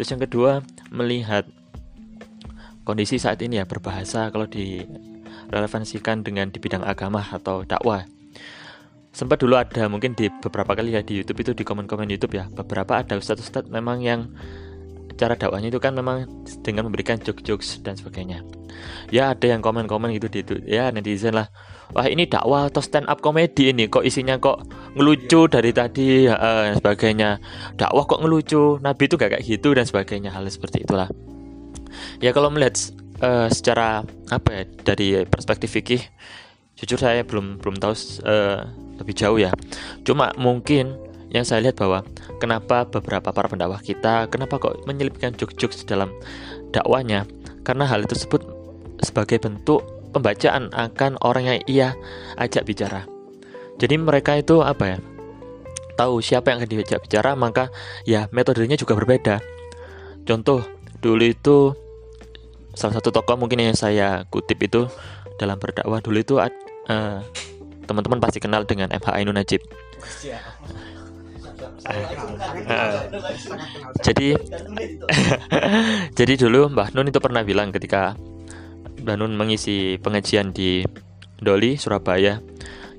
Terus 0.00 0.08
yang 0.16 0.22
kedua 0.25 0.64
melihat 0.88 1.44
kondisi 2.88 3.20
saat 3.20 3.36
ini 3.44 3.60
ya 3.60 3.68
berbahasa 3.68 4.32
kalau 4.32 4.48
direlevansikan 4.48 6.25
dengan 6.25 6.48
di 6.48 6.56
bidang 6.56 6.88
agama 6.88 7.20
atau 7.20 7.68
dakwah 7.68 8.08
sempat 9.16 9.40
dulu 9.40 9.56
ada 9.56 9.88
mungkin 9.88 10.12
di 10.12 10.28
beberapa 10.28 10.76
kali 10.76 10.92
ya 10.92 11.00
di 11.00 11.25
YouTube 11.25 11.40
itu 11.40 11.52
di 11.56 11.64
komen-komen 11.64 12.04
YouTube 12.12 12.37
ya. 12.37 12.44
Beberapa 12.52 13.00
ada 13.00 13.16
ustadz-ustadz 13.16 13.73
memang 13.73 14.04
yang 14.04 14.28
cara 15.16 15.32
dakwahnya 15.32 15.73
itu 15.73 15.80
kan 15.80 15.96
memang 15.96 16.28
dengan 16.61 16.85
memberikan 16.85 17.16
jokes-jokes 17.16 17.80
dan 17.80 17.96
sebagainya. 17.96 18.44
Ya 19.08 19.32
ada 19.32 19.49
yang 19.49 19.64
komen-komen 19.64 20.12
gitu 20.20 20.28
di 20.28 20.44
itu 20.44 20.54
ya 20.68 20.92
netizen 20.92 21.32
lah. 21.32 21.49
Wah 21.96 22.04
ini 22.04 22.28
dakwah 22.28 22.68
atau 22.68 22.85
stand 22.85 23.08
up 23.08 23.25
komedi 23.25 23.73
ini? 23.73 23.88
Kok 23.88 24.04
isinya 24.04 24.37
kok 24.37 24.68
ngelucu 24.92 25.49
dari 25.49 25.73
tadi 25.73 26.28
eh, 26.28 26.62
dan 26.68 26.76
sebagainya. 26.76 27.40
Dakwah 27.80 28.04
kok 28.04 28.20
ngelucu? 28.20 28.76
Nabi 28.85 29.02
itu 29.08 29.16
gak 29.16 29.32
kayak 29.32 29.44
gitu 29.49 29.73
dan 29.73 29.88
sebagainya. 29.88 30.28
Hal 30.37 30.44
seperti 30.52 30.85
itulah. 30.85 31.08
Ya 32.20 32.37
kalau 32.37 32.52
melihat 32.52 32.76
eh, 33.25 33.49
secara 33.49 34.04
apa 34.28 34.49
ya 34.52 34.62
dari 34.85 35.25
perspektif 35.25 35.73
fikih 35.73 36.04
jujur 36.76 37.00
saya 37.00 37.25
belum 37.25 37.59
belum 37.59 37.76
tahu 37.80 37.95
eh, 38.25 38.61
lebih 39.00 39.14
jauh 39.16 39.40
ya. 39.40 39.52
Cuma 40.04 40.33
mungkin 40.37 40.97
yang 41.33 41.42
saya 41.42 41.64
lihat 41.64 41.80
bahwa 41.80 42.04
kenapa 42.38 42.87
beberapa 42.87 43.35
para 43.35 43.49
pendakwah 43.50 43.83
kita 43.83 44.30
kenapa 44.30 44.62
kok 44.62 44.85
menyelipkan 44.87 45.35
jokes-jokes 45.35 45.85
dalam 45.88 46.12
dakwanya 46.71 47.26
karena 47.66 47.88
hal 47.88 48.06
tersebut 48.06 48.47
sebagai 49.02 49.42
bentuk 49.42 49.83
pembacaan 50.14 50.73
akan 50.73 51.21
orang 51.21 51.45
yang 51.50 51.59
ia 51.68 51.88
ajak 52.40 52.64
bicara. 52.64 53.04
Jadi 53.76 54.00
mereka 54.00 54.38
itu 54.38 54.64
apa 54.64 54.97
ya? 54.97 54.99
Tahu 55.97 56.21
siapa 56.21 56.52
yang 56.52 56.61
akan 56.61 56.71
diajak 56.73 57.00
bicara 57.04 57.33
maka 57.37 57.73
ya 58.04 58.28
metodenya 58.33 58.76
juga 58.76 58.97
berbeda. 58.97 59.40
Contoh 60.25 60.64
dulu 61.00 61.25
itu 61.25 61.73
salah 62.76 63.00
satu 63.00 63.12
tokoh 63.12 63.40
mungkin 63.40 63.64
yang 63.64 63.76
saya 63.76 64.28
kutip 64.28 64.61
itu 64.61 64.88
dalam 65.37 65.61
berdakwah 65.61 66.00
dulu 66.00 66.18
itu 66.21 66.37
eh, 66.90 67.19
teman-teman 67.87 68.19
pasti 68.19 68.38
kenal 68.43 68.66
dengan 68.66 68.90
MH 68.90 69.09
Ainun 69.14 69.38
Najib. 69.38 69.62
Eh, 71.87 72.99
jadi 74.02 74.28
jadi 76.19 76.33
dulu 76.37 76.69
Mbah 76.73 76.93
Nun 76.93 77.09
itu 77.09 77.23
pernah 77.23 77.47
bilang 77.47 77.71
ketika 77.71 78.19
Mbah 79.07 79.16
Nun 79.16 79.38
mengisi 79.38 79.97
pengajian 80.02 80.50
di 80.50 80.83
Doli 81.38 81.78
Surabaya. 81.78 82.43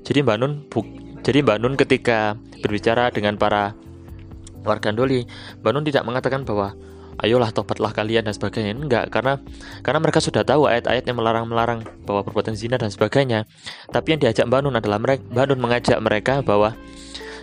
Jadi 0.02 0.24
Mbah 0.24 0.36
Nun 0.40 0.64
bu- 0.72 1.20
jadi 1.20 1.44
Mbah 1.44 1.60
Nun 1.60 1.76
ketika 1.76 2.34
berbicara 2.64 3.12
dengan 3.12 3.36
para 3.36 3.76
warga 4.64 4.90
Doli 4.90 5.28
Mbah 5.60 5.72
Nun 5.76 5.84
tidak 5.86 6.08
mengatakan 6.08 6.48
bahwa 6.48 6.72
ayolah 7.18 7.50
tobatlah 7.50 7.90
kalian 7.90 8.26
dan 8.26 8.34
sebagainya. 8.34 8.74
Enggak 8.74 9.10
karena 9.10 9.42
karena 9.82 9.98
mereka 9.98 10.22
sudah 10.22 10.46
tahu 10.46 10.70
ayat-ayat 10.70 11.04
yang 11.06 11.18
melarang-melarang 11.18 11.82
bahwa 12.06 12.22
perbuatan 12.22 12.54
zina 12.54 12.78
dan 12.78 12.90
sebagainya. 12.90 13.44
Tapi 13.90 14.14
yang 14.14 14.20
diajak 14.22 14.46
Mbak 14.46 14.60
Nun 14.64 14.76
adalah 14.78 14.98
mereka 15.02 15.22
Mbak 15.30 15.44
Nun 15.50 15.60
mengajak 15.60 15.98
mereka 15.98 16.34
bahwa 16.42 16.78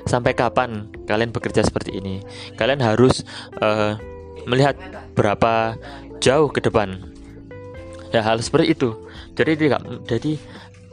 sampai 0.05 0.37
kapan 0.37 0.87
kalian 1.09 1.35
bekerja 1.35 1.65
seperti 1.65 1.99
ini? 1.99 2.23
Kalian 2.55 2.79
harus 2.79 3.27
eh, 3.59 3.99
melihat 4.47 4.77
berapa 5.17 5.75
jauh 6.23 6.49
ke 6.49 6.63
depan. 6.63 7.11
Ya 8.13 8.23
hal 8.23 8.39
seperti 8.39 8.71
itu. 8.71 8.95
Jadi 9.35 9.67
tidak 9.67 9.83
jadi 10.07 10.39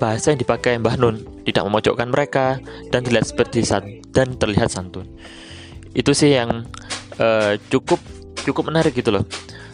bahasa 0.02 0.34
yang 0.34 0.40
dipakai 0.42 0.82
Mbah 0.82 0.98
Nun 0.98 1.22
tidak 1.46 1.62
memojokkan 1.62 2.10
mereka 2.10 2.58
dan 2.90 3.06
terlihat 3.06 3.30
seperti 3.30 3.62
dan 4.10 4.34
terlihat 4.34 4.66
santun. 4.66 5.06
Itu 5.94 6.10
sih 6.10 6.34
yang 6.34 6.66
uh, 7.22 7.54
cukup 7.70 8.02
cukup 8.44 8.72
menarik 8.72 8.96
gitu 8.96 9.12
loh. 9.12 9.24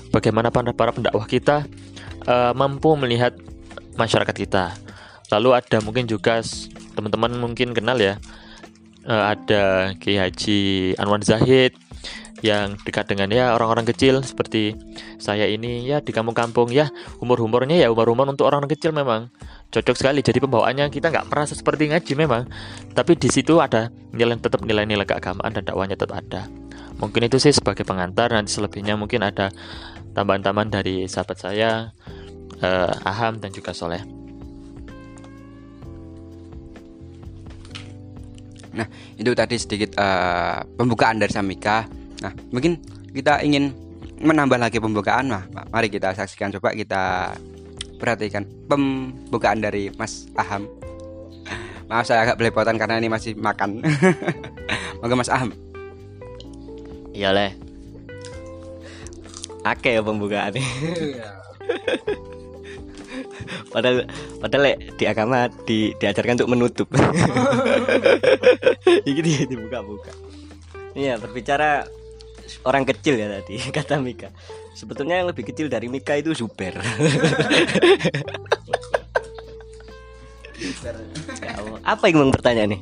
Bagaimana 0.08 0.48
para, 0.48 0.72
para 0.72 0.90
pendakwah 0.90 1.28
kita 1.28 1.68
uh, 2.24 2.52
mampu 2.56 2.94
melihat 2.96 3.36
masyarakat 3.94 4.34
kita. 4.34 4.74
Lalu 5.28 5.58
ada 5.58 5.78
mungkin 5.84 6.08
juga 6.08 6.40
teman-teman 6.96 7.36
mungkin 7.36 7.76
kenal 7.76 8.00
ya. 8.00 8.16
Uh, 9.08 9.32
ada 9.32 9.92
Kiai 9.96 10.20
Haji 10.20 10.92
Anwar 11.00 11.20
Zahid 11.24 11.76
yang 12.38 12.78
dekat 12.86 13.10
dengan 13.10 13.30
ya 13.34 13.50
orang-orang 13.54 13.82
kecil 13.90 14.22
seperti 14.22 14.78
saya 15.18 15.50
ini 15.50 15.82
ya 15.82 15.98
di 15.98 16.14
kampung-kampung 16.14 16.70
ya 16.70 16.86
umur-umurnya 17.18 17.74
ya 17.74 17.90
umur-umur 17.90 18.30
untuk 18.30 18.46
orang, 18.46 18.70
kecil 18.70 18.94
memang 18.94 19.32
cocok 19.74 19.96
sekali 19.98 20.20
jadi 20.22 20.38
pembawaannya 20.38 20.86
kita 20.92 21.10
nggak 21.10 21.26
merasa 21.30 21.58
seperti 21.58 21.90
ngaji 21.90 22.12
memang 22.14 22.46
tapi 22.94 23.18
di 23.18 23.26
situ 23.26 23.58
ada 23.58 23.90
nilai 24.14 24.38
tetap 24.38 24.62
nilai-nilai 24.62 25.06
keagamaan 25.08 25.50
dan 25.50 25.62
dakwahnya 25.66 25.98
tetap 25.98 26.14
ada 26.14 26.46
mungkin 26.98 27.26
itu 27.26 27.38
sih 27.38 27.54
sebagai 27.54 27.86
pengantar 27.86 28.34
nanti 28.34 28.50
selebihnya 28.54 28.98
mungkin 28.98 29.22
ada 29.22 29.50
tambahan-tambahan 30.12 30.70
dari 30.70 31.06
sahabat 31.06 31.38
saya 31.38 31.94
uh, 32.62 32.92
Aham 33.06 33.38
dan 33.38 33.54
juga 33.54 33.70
Soleh 33.70 34.18
Nah, 38.78 38.86
itu 39.18 39.34
tadi 39.34 39.58
sedikit 39.58 39.98
uh, 39.98 40.62
pembukaan 40.78 41.18
dari 41.18 41.34
Samika. 41.34 41.82
Nah, 42.22 42.30
mungkin 42.54 42.78
kita 43.10 43.42
ingin 43.42 43.74
menambah 44.22 44.54
lagi 44.54 44.78
pembukaan. 44.78 45.34
Nah, 45.34 45.42
mari 45.74 45.90
kita 45.90 46.14
saksikan 46.14 46.54
coba 46.54 46.70
kita 46.70 47.34
perhatikan 47.98 48.46
pembukaan 48.70 49.58
dari 49.58 49.90
Mas 49.98 50.30
Aham. 50.38 50.70
Maaf 51.90 52.06
saya 52.06 52.22
agak 52.22 52.38
belepotan 52.38 52.78
karena 52.78 53.02
ini 53.02 53.10
masih 53.10 53.34
makan. 53.34 53.82
Moga 55.02 55.14
Mas 55.18 55.32
Aham. 55.32 55.67
Iya 57.18 57.34
leh. 57.34 57.50
Ake 59.66 59.98
ya 59.98 60.06
pembukaan 60.06 60.54
ini. 60.54 60.62
padahal 63.74 64.06
padahal 64.38 64.62
le, 64.62 64.72
di 64.94 65.04
agama 65.10 65.50
di, 65.66 65.98
diajarkan 65.98 66.38
untuk 66.38 66.52
menutup. 66.54 66.86
Ini 69.10 69.50
dibuka-buka. 69.50 70.14
Iya, 70.94 71.18
berbicara 71.18 71.90
orang 72.62 72.86
kecil 72.86 73.18
ya 73.18 73.26
tadi 73.26 73.58
kata 73.82 73.98
Mika. 73.98 74.30
Sebetulnya 74.78 75.18
yang 75.18 75.34
lebih 75.34 75.42
kecil 75.42 75.66
dari 75.66 75.90
Mika 75.90 76.14
itu 76.14 76.30
Zuber. 76.38 76.78
Apa 81.82 82.06
yang 82.06 82.22
mau 82.22 82.30
bertanya 82.30 82.70
nih? 82.70 82.78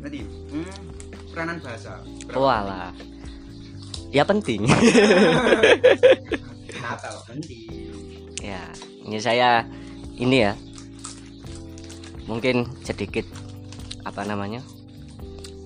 Tadi 0.00 0.39
bahasa. 1.60 1.92
Walah. 2.34 2.90
Ya 4.10 4.26
penting. 4.26 4.66
Natal 6.84 7.16
penting. 7.24 7.92
Ya, 8.42 8.62
ini 9.06 9.18
saya 9.22 9.62
ini 10.18 10.50
ya. 10.50 10.52
Mungkin 12.26 12.66
sedikit 12.82 13.26
apa 14.02 14.26
namanya? 14.26 14.62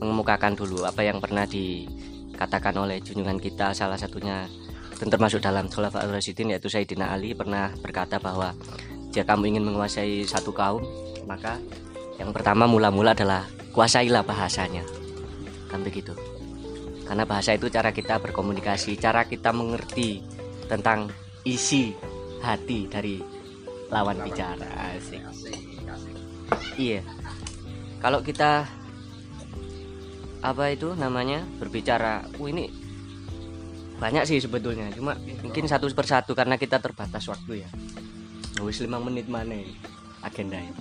mengemukakan 0.04 0.52
dulu 0.58 0.84
apa 0.84 1.00
yang 1.00 1.16
pernah 1.22 1.48
di 1.48 1.88
dikatakan 2.34 2.74
oleh 2.82 2.98
junjungan 2.98 3.38
kita 3.38 3.70
salah 3.70 3.94
satunya 3.94 4.50
dan 4.98 5.06
termasuk 5.06 5.38
dalam 5.38 5.70
Khulafaur 5.70 6.10
Rasyidin 6.10 6.50
yaitu 6.50 6.66
Sayyidina 6.66 7.14
Ali 7.14 7.30
pernah 7.30 7.70
berkata 7.78 8.18
bahwa 8.18 8.50
jika 9.14 9.32
kamu 9.32 9.54
ingin 9.54 9.64
menguasai 9.70 10.26
satu 10.26 10.50
kaum 10.50 10.82
maka 11.30 11.62
yang 12.18 12.34
pertama 12.34 12.66
mula-mula 12.66 13.14
adalah 13.14 13.46
kuasailah 13.70 14.26
bahasanya 14.26 14.82
kan 15.74 15.82
begitu. 15.82 16.14
Karena 17.04 17.26
bahasa 17.26 17.52
itu 17.58 17.66
cara 17.66 17.90
kita 17.90 18.22
berkomunikasi 18.22 18.94
cara 18.96 19.26
kita 19.26 19.50
mengerti 19.50 20.22
tentang 20.70 21.10
isi 21.42 21.90
hati 22.40 22.86
dari 22.86 23.18
lawan 23.90 24.22
bicara. 24.22 24.94
asik 24.94 25.20
iya. 26.78 27.02
Kalau 27.98 28.22
kita 28.22 28.64
apa 30.44 30.64
itu 30.70 30.94
namanya 30.94 31.42
berbicara 31.58 32.22
oh 32.38 32.46
ini 32.46 32.70
banyak 33.98 34.24
sih 34.30 34.38
sebetulnya. 34.38 34.94
Cuma 34.94 35.18
mungkin 35.42 35.66
satu 35.66 35.90
persatu 35.90 36.32
karena 36.38 36.54
kita 36.54 36.78
terbatas 36.78 37.26
waktu 37.26 37.66
ya. 37.66 37.70
Wis 38.62 38.78
lima 38.80 39.02
menit 39.02 39.26
mana 39.26 39.58
agenda 40.24 40.56
ini 40.56 40.72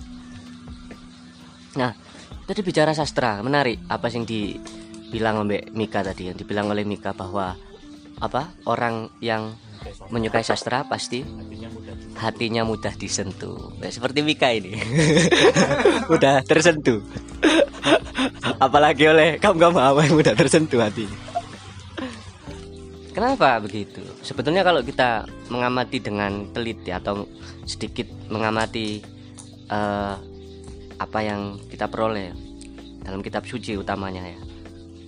nah 1.73 1.91
tadi 2.43 2.61
bicara 2.61 2.91
sastra 2.91 3.39
menarik. 3.43 3.83
Apa 3.87 4.11
sih 4.11 4.21
yang 4.21 4.27
dibilang 4.27 5.35
oleh 5.47 5.67
Mika 5.71 6.03
tadi? 6.03 6.29
Yang 6.31 6.45
dibilang 6.45 6.71
oleh 6.71 6.83
Mika 6.83 7.15
bahwa 7.15 7.55
apa 8.19 8.55
orang 8.69 9.11
yang 9.19 9.51
menyukai 10.13 10.45
sastra 10.45 10.87
pasti 10.87 11.25
hatinya 12.19 12.63
mudah 12.63 12.93
disentuh. 12.95 13.73
Seperti 13.89 14.23
Mika 14.23 14.53
ini. 14.53 14.79
Mudah 16.11 16.39
tersentuh. 16.45 17.03
Apalagi 18.63 19.11
oleh 19.11 19.35
kamu 19.41 19.57
kamu 19.59 19.79
apa 19.79 19.99
yang 20.07 20.15
mudah 20.15 20.35
tersentuh 20.35 20.79
hati. 20.79 21.03
Kenapa 23.11 23.59
begitu? 23.59 24.01
Sebetulnya 24.25 24.63
kalau 24.65 24.81
kita 24.81 25.27
mengamati 25.51 25.99
dengan 26.01 26.49
teliti 26.49 26.89
atau 26.89 27.27
sedikit 27.67 28.09
mengamati 28.31 29.03
uh, 29.69 30.17
apa 30.99 31.19
yang 31.25 31.61
kita 31.69 31.89
peroleh 31.89 32.33
dalam 33.03 33.19
kitab 33.19 33.43
suci 33.43 33.75
utamanya 33.75 34.23
ya. 34.23 34.39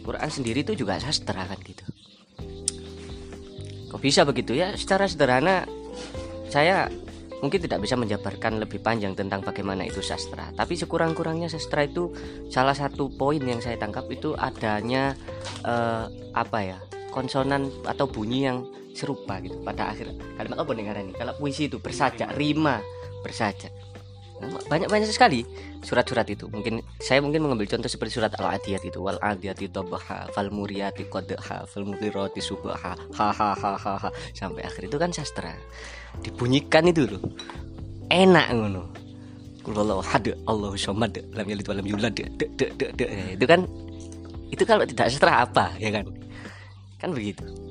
Quran 0.05 0.29
sendiri 0.29 0.61
itu 0.61 0.77
juga 0.77 1.01
sastra 1.01 1.47
kan 1.49 1.57
gitu. 1.65 1.81
Kok 3.89 4.01
bisa 4.01 4.21
begitu 4.27 4.53
ya? 4.53 4.75
Secara 4.77 5.09
sederhana 5.09 5.65
saya 6.51 6.91
mungkin 7.41 7.57
tidak 7.57 7.81
bisa 7.81 7.97
menjabarkan 7.97 8.61
lebih 8.61 8.79
panjang 8.85 9.17
tentang 9.17 9.41
bagaimana 9.41 9.87
itu 9.87 10.05
sastra. 10.05 10.53
Tapi 10.53 10.77
sekurang-kurangnya 10.77 11.49
sastra 11.49 11.89
itu 11.89 12.13
salah 12.53 12.77
satu 12.77 13.09
poin 13.09 13.41
yang 13.41 13.63
saya 13.63 13.81
tangkap 13.81 14.05
itu 14.13 14.37
adanya 14.37 15.17
uh, 15.65 16.05
apa 16.37 16.59
ya 16.61 16.77
konsonan 17.09 17.71
atau 17.87 18.05
bunyi 18.05 18.45
yang 18.45 18.61
serupa 18.93 19.41
gitu 19.41 19.57
pada 19.65 19.89
akhir. 19.89 20.13
Kalimat 20.37 20.57
apa 20.61 20.71
nih 20.75 20.85
ini 20.91 21.13
kalau 21.17 21.33
puisi 21.39 21.65
itu 21.65 21.81
bersajak 21.81 22.35
rima 22.37 22.79
bersajak 23.25 23.73
banyak 24.43 24.91
banyak 24.91 25.07
sekali 25.07 25.47
surat-surat 25.79 26.27
itu. 26.27 26.51
Mungkin 26.51 26.83
saya 26.99 27.23
mungkin 27.23 27.47
mengambil 27.47 27.71
contoh 27.71 27.87
seperti 27.87 28.19
surat 28.19 28.35
al 28.35 28.59
adiyat 28.59 28.83
itu. 28.83 28.99
Wal 28.99 29.19
adiyati 29.23 29.71
tobaha 29.71 30.27
fal 30.35 30.51
muriyati 30.51 31.07
qadha 31.07 31.63
fal 31.63 31.87
mughirati 31.87 32.43
subha 32.43 32.75
ha 32.75 32.93
ha. 33.31 34.09
Sampai 34.35 34.67
akhir 34.67 34.91
itu 34.91 34.97
kan 34.99 35.15
sastra. 35.15 35.55
Dibunyikan 36.19 36.91
itu 36.91 37.07
loh. 37.07 37.23
Enak 38.11 38.47
ngono. 38.51 38.83
Kalau 39.65 39.97
hade 40.03 40.37
Allah 40.45 40.71
somad 40.77 41.15
lam 41.33 41.45
yalid 41.49 41.65
walam 41.65 41.85
yulad 41.89 42.13
de, 42.13 42.29
de, 42.37 42.69
de, 42.77 42.85
de. 42.93 43.05
itu 43.33 43.45
kan 43.49 43.65
itu 44.53 44.61
kalau 44.61 44.85
tidak 44.85 45.09
sastra 45.09 45.41
apa 45.41 45.73
ya 45.81 45.89
kan? 45.89 46.05
Kan 47.01 47.17
begitu 47.17 47.64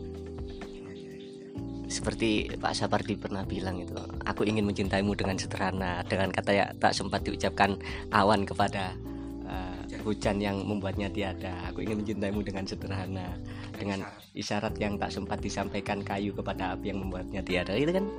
seperti 1.94 2.50
Pak 2.58 2.74
Sapardi 2.74 3.14
pernah 3.14 3.46
bilang 3.46 3.78
itu 3.78 3.94
aku 4.26 4.42
ingin 4.42 4.66
mencintaimu 4.66 5.14
dengan 5.14 5.38
sederhana 5.38 6.02
dengan 6.10 6.34
kata 6.34 6.50
ya 6.50 6.66
tak 6.82 6.90
sempat 6.90 7.22
diucapkan 7.22 7.78
awan 8.10 8.42
kepada 8.42 8.98
uh, 9.46 9.78
hujan 10.02 10.42
yang 10.42 10.58
membuatnya 10.66 11.06
tiada. 11.06 11.54
Aku 11.70 11.86
ingin 11.86 12.02
mencintaimu 12.02 12.42
dengan 12.42 12.66
sederhana 12.66 13.38
dengan 13.78 14.02
isyarat 14.34 14.74
yang 14.82 14.98
tak 14.98 15.14
sempat 15.14 15.38
disampaikan 15.38 16.02
kayu 16.02 16.34
kepada 16.34 16.74
api 16.74 16.90
yang 16.90 17.06
membuatnya 17.06 17.46
tiada. 17.46 17.78
Itu 17.78 17.94
kan 17.94 18.10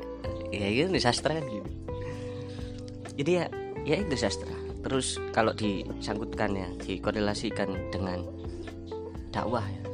ya 0.55 0.71
itu 0.71 0.95
sastra 0.95 1.35
kan? 1.35 1.43
Gitu 1.43 1.85
jadi 3.15 3.31
ya 3.31 3.45
ya 3.87 3.95
itu 4.03 4.15
sastra 4.19 4.55
terus 4.83 5.17
kalau 5.33 5.55
disangkutkan 5.55 6.53
ya 6.53 6.67
dikorelasikan 6.85 7.89
dengan 7.89 8.21
dakwah 9.33 9.65
ya. 9.65 9.84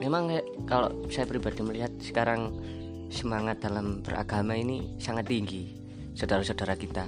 Memang 0.00 0.32
kalau 0.68 0.92
saya 1.08 1.24
pribadi 1.24 1.64
melihat 1.64 1.92
sekarang 2.00 2.52
semangat 3.08 3.62
dalam 3.62 4.02
beragama 4.02 4.56
ini 4.58 4.96
sangat 5.00 5.30
tinggi 5.30 5.72
saudara-saudara 6.16 6.74
kita. 6.76 7.06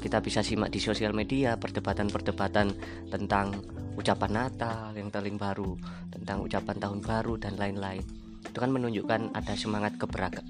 Kita 0.00 0.18
bisa 0.24 0.40
simak 0.40 0.72
di 0.72 0.80
sosial 0.80 1.12
media 1.12 1.60
perdebatan-perdebatan 1.60 2.72
tentang 3.12 3.60
ucapan 4.00 4.32
Natal 4.32 4.96
yang 4.96 5.12
paling 5.12 5.36
baru 5.36 5.76
tentang 6.08 6.40
ucapan 6.40 6.76
tahun 6.80 6.98
baru 7.04 7.34
dan 7.36 7.60
lain-lain. 7.60 8.04
Itu 8.40 8.64
kan 8.64 8.72
menunjukkan 8.72 9.36
ada 9.36 9.52
semangat 9.52 10.00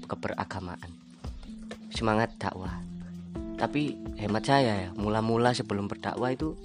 keberagamaan 0.07 1.11
semangat 1.91 2.31
dakwah. 2.39 2.81
Tapi 3.59 3.93
hemat 4.17 4.43
saya 4.47 4.87
ya 4.87 4.89
mula-mula 4.97 5.53
sebelum 5.53 5.85
berdakwah 5.85 6.33
itu 6.33 6.57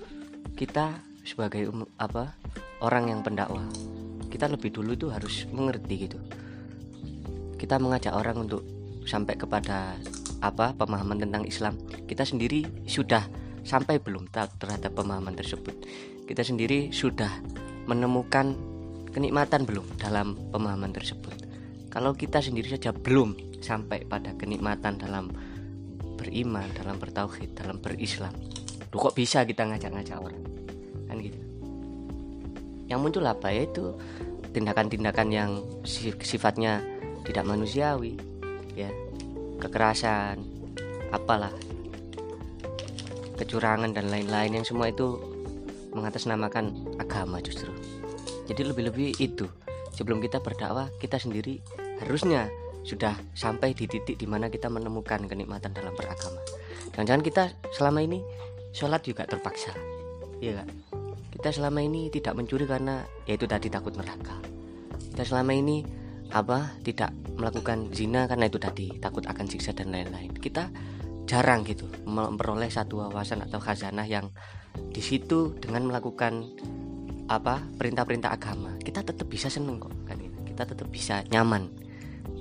kita 0.56 1.02
sebagai 1.26 1.68
um, 1.68 1.84
apa 2.00 2.32
orang 2.80 3.12
yang 3.12 3.20
pendakwah 3.20 3.66
kita 4.36 4.52
lebih 4.52 4.68
dulu 4.68 4.92
itu 4.92 5.08
harus 5.08 5.48
mengerti 5.48 6.04
gitu. 6.04 6.20
Kita 7.56 7.80
mengajak 7.80 8.12
orang 8.12 8.44
untuk 8.44 8.60
sampai 9.08 9.32
kepada 9.40 9.96
apa 10.44 10.76
pemahaman 10.76 11.24
tentang 11.24 11.48
Islam. 11.48 11.80
Kita 12.04 12.28
sendiri 12.28 12.84
sudah 12.84 13.24
sampai 13.64 13.96
belum 13.96 14.28
terhadap 14.28 14.92
pemahaman 14.92 15.32
tersebut. 15.32 15.72
Kita 16.28 16.44
sendiri 16.44 16.92
sudah 16.92 17.32
menemukan 17.88 18.52
kenikmatan 19.08 19.64
belum 19.64 19.88
dalam 19.96 20.36
pemahaman 20.52 20.92
tersebut. 20.92 21.32
Kalau 21.88 22.12
kita 22.12 22.44
sendiri 22.44 22.68
saja 22.68 22.92
belum 22.92 23.56
sampai 23.64 24.04
pada 24.04 24.36
kenikmatan 24.36 25.00
dalam 25.00 25.32
beriman 26.20 26.68
dalam 26.76 27.00
bertauhid 27.00 27.56
dalam 27.56 27.76
berislam 27.76 28.32
Duh, 28.88 28.96
kok 28.96 29.12
bisa 29.12 29.44
kita 29.44 29.68
ngajak-ngajak 29.68 30.16
orang? 30.16 30.42
Kan 31.04 31.20
gitu 31.20 31.55
yang 32.86 33.02
muncul 33.02 33.22
apa? 33.26 33.50
Yaitu 33.50 33.94
tindakan-tindakan 34.54 35.28
yang 35.28 35.50
sifatnya 36.20 36.80
tidak 37.26 37.44
manusiawi 37.44 38.16
ya. 38.72 38.88
Kekerasan 39.60 40.42
apalah. 41.10 41.52
Kecurangan 43.36 43.92
dan 43.92 44.08
lain-lain 44.08 44.62
yang 44.62 44.66
semua 44.66 44.88
itu 44.88 45.20
mengatasnamakan 45.92 46.96
agama 46.96 47.40
justru. 47.44 47.72
Jadi 48.48 48.62
lebih-lebih 48.64 49.20
itu. 49.20 49.44
Sebelum 49.96 50.20
kita 50.20 50.44
berdakwah 50.44 50.92
kita 51.00 51.16
sendiri 51.16 51.60
harusnya 52.04 52.52
sudah 52.84 53.16
sampai 53.32 53.74
di 53.74 53.88
titik 53.88 54.14
di 54.20 54.28
mana 54.28 54.46
kita 54.46 54.70
menemukan 54.70 55.26
kenikmatan 55.26 55.74
dalam 55.74 55.96
beragama. 55.96 56.38
Jangan-jangan 56.94 57.24
kita 57.24 57.44
selama 57.74 58.04
ini 58.04 58.22
sholat 58.76 59.02
juga 59.02 59.26
terpaksa. 59.26 59.72
Iya 60.38 60.62
gak? 60.62 60.95
Kita 61.32 61.50
selama 61.52 61.82
ini 61.82 62.08
tidak 62.08 62.36
mencuri 62.38 62.64
karena 62.64 63.02
yaitu 63.28 63.44
tadi 63.48 63.68
takut 63.70 63.94
neraka. 63.94 64.38
Kita 65.12 65.22
selama 65.24 65.52
ini 65.56 65.82
apa 66.34 66.76
tidak 66.82 67.14
melakukan 67.38 67.92
zina 67.94 68.26
karena 68.26 68.50
itu 68.50 68.58
tadi 68.58 68.90
takut 68.98 69.24
akan 69.24 69.46
siksa 69.46 69.72
dan 69.76 69.92
lain-lain. 69.92 70.32
Kita 70.34 70.68
jarang 71.26 71.66
gitu 71.66 71.90
memperoleh 72.06 72.70
satu 72.70 73.02
wawasan 73.02 73.42
atau 73.42 73.58
khazanah 73.58 74.06
yang 74.06 74.30
di 74.92 75.02
situ 75.02 75.58
dengan 75.58 75.90
melakukan 75.90 76.46
apa 77.26 77.62
perintah-perintah 77.78 78.30
agama. 78.30 78.78
Kita 78.78 79.02
tetap 79.02 79.26
bisa 79.26 79.50
seneng 79.50 79.82
kok 79.82 79.92
kan 80.06 80.16
gitu. 80.18 80.38
kita 80.46 80.62
tetap 80.72 80.88
bisa 80.88 81.20
nyaman 81.28 81.68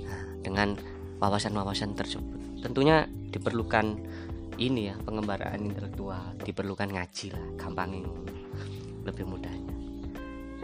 nah, 0.06 0.24
dengan 0.40 0.78
wawasan-wawasan 1.20 1.98
tersebut. 1.98 2.64
Tentunya 2.64 3.10
diperlukan 3.34 3.98
ini 4.56 4.88
ya 4.92 4.96
pengembaraan 5.04 5.60
intelektual 5.68 6.32
diperlukan 6.40 6.96
ngaji 6.96 7.36
lah 7.36 7.46
gampangin 7.60 8.08
lebih 9.06 9.24
mudahnya. 9.30 9.74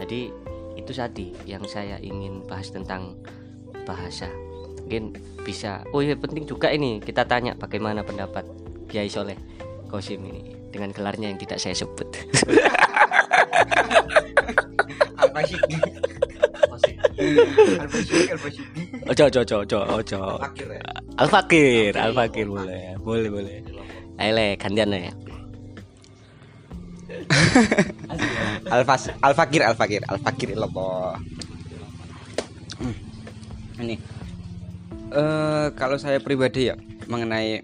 Jadi 0.02 0.34
itu 0.74 0.92
tadi 0.92 1.30
yang 1.46 1.62
saya 1.64 1.96
ingin 2.02 2.42
bahas 2.44 2.68
tentang 2.74 3.14
bahasa. 3.86 4.28
Mungkin 4.82 5.14
bisa 5.46 5.86
oh 5.94 6.02
iya 6.02 6.18
penting 6.18 6.44
juga 6.44 6.68
ini 6.74 6.98
kita 6.98 7.24
tanya 7.24 7.54
bagaimana 7.56 8.02
pendapat 8.02 8.44
Kiai 8.90 9.08
Soleh 9.08 9.38
Kosim 9.88 10.20
ini 10.26 10.52
dengan 10.74 10.90
gelarnya 10.90 11.30
yang 11.30 11.38
tidak 11.40 11.62
saya 11.62 11.76
sebut. 11.76 12.08
Ojo 19.12 19.24
ojo 19.28 19.40
ojo 19.44 19.56
ojo 19.62 19.78
ojo. 20.00 20.20
Al 21.20 21.28
Fakir, 21.28 21.92
Al 21.94 22.12
Fakir 22.16 22.48
boleh, 22.48 22.96
boleh 22.98 23.28
boleh. 23.30 23.56
Ayo 24.18 24.32
gantian 24.58 24.90
ya. 24.90 25.12
Alfas 28.70 29.10
Al 29.18 29.34
Fakir 29.34 29.62
Al 29.64 29.74
Fakir 29.74 30.02
Al 30.06 30.18
Fakir 30.22 30.54
lopo. 30.54 31.16
Hmm. 32.78 32.96
Ini 33.82 33.96
uh, 35.14 35.66
kalau 35.74 35.98
saya 35.98 36.18
pribadi 36.22 36.70
ya 36.70 36.76
mengenai 37.10 37.62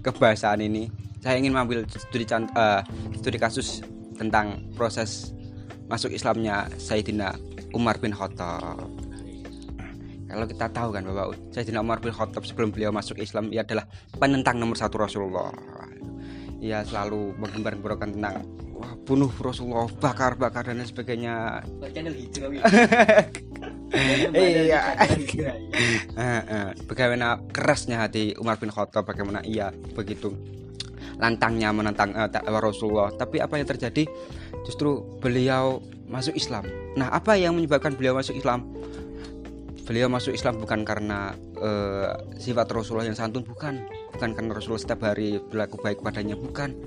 kebahasaan 0.00 0.60
ini 0.64 0.88
saya 1.20 1.36
ingin 1.36 1.52
mengambil 1.52 1.84
studi 1.88 2.24
uh, 2.32 2.80
studi 3.20 3.36
kasus 3.36 3.84
tentang 4.16 4.64
proses 4.76 5.32
masuk 5.88 6.12
Islamnya 6.12 6.68
Sayyidina 6.76 7.36
Umar 7.76 8.00
bin 8.00 8.12
Khattab. 8.12 8.88
Kalau 10.30 10.46
kita 10.46 10.70
tahu 10.70 10.94
kan 10.94 11.02
bahwa 11.02 11.34
Sayyidina 11.50 11.82
Umar 11.82 11.98
bin 11.98 12.14
Khattab 12.14 12.46
sebelum 12.46 12.70
beliau 12.70 12.94
masuk 12.94 13.18
Islam 13.18 13.50
ia 13.50 13.66
adalah 13.66 13.84
penentang 14.16 14.62
nomor 14.62 14.78
satu 14.78 15.02
Rasulullah. 15.02 15.50
Ia 16.60 16.84
selalu 16.84 17.34
menggembar-gemborkan 17.40 18.14
tentang 18.14 18.44
wah 18.80 18.96
bunuh 19.04 19.28
Rasulullah 19.28 19.84
bakar 20.00 20.40
bakar 20.40 20.72
dan 20.72 20.80
lain 20.80 20.88
sebagainya. 20.88 21.60
Iya. 24.30 24.80
bagaimana 26.86 27.42
kerasnya 27.50 28.06
hati 28.06 28.38
Umar 28.38 28.56
bin 28.56 28.70
Khattab? 28.70 29.02
Bagaimana 29.02 29.42
ia 29.42 29.74
begitu 29.98 30.30
lantangnya 31.18 31.74
menentang 31.74 32.14
uh, 32.14 32.30
Rasulullah? 32.62 33.10
Tapi 33.12 33.42
apa 33.42 33.58
yang 33.58 33.66
terjadi? 33.66 34.06
Justru 34.62 35.02
beliau 35.18 35.82
masuk 36.06 36.38
Islam. 36.38 36.64
Nah 36.94 37.10
apa 37.10 37.34
yang 37.34 37.58
menyebabkan 37.58 37.98
beliau 37.98 38.14
masuk 38.14 38.38
Islam? 38.38 38.62
Beliau 39.90 40.06
masuk 40.06 40.38
Islam 40.38 40.62
bukan 40.62 40.86
karena 40.86 41.34
uh, 41.58 42.14
sifat 42.38 42.70
Rasulullah 42.70 43.10
yang 43.10 43.18
santun 43.18 43.42
bukan. 43.42 43.84
Bukan 44.14 44.38
karena 44.38 44.54
Rasulullah 44.54 44.86
setiap 44.86 45.02
hari 45.02 45.42
berlaku 45.42 45.82
baik 45.82 45.98
padanya 45.98 46.38
bukan 46.38 46.78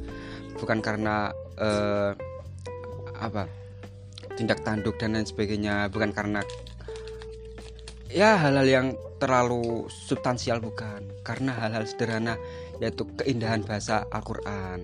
bukan 0.64 0.80
karena 0.80 1.36
uh, 1.60 2.16
apa 3.20 3.52
tindak 4.40 4.64
tanduk 4.64 4.96
dan 4.96 5.20
lain 5.20 5.28
sebagainya 5.28 5.92
bukan 5.92 6.16
karena 6.16 6.40
ya 8.14 8.40
hal-hal 8.40 8.68
yang 8.70 8.88
terlalu 9.18 9.88
substansial 9.88 10.60
bukan. 10.60 11.02
Karena 11.24 11.56
hal-hal 11.56 11.88
sederhana 11.88 12.36
yaitu 12.84 13.08
keindahan 13.16 13.64
bahasa 13.64 14.04
Al-Quran. 14.14 14.84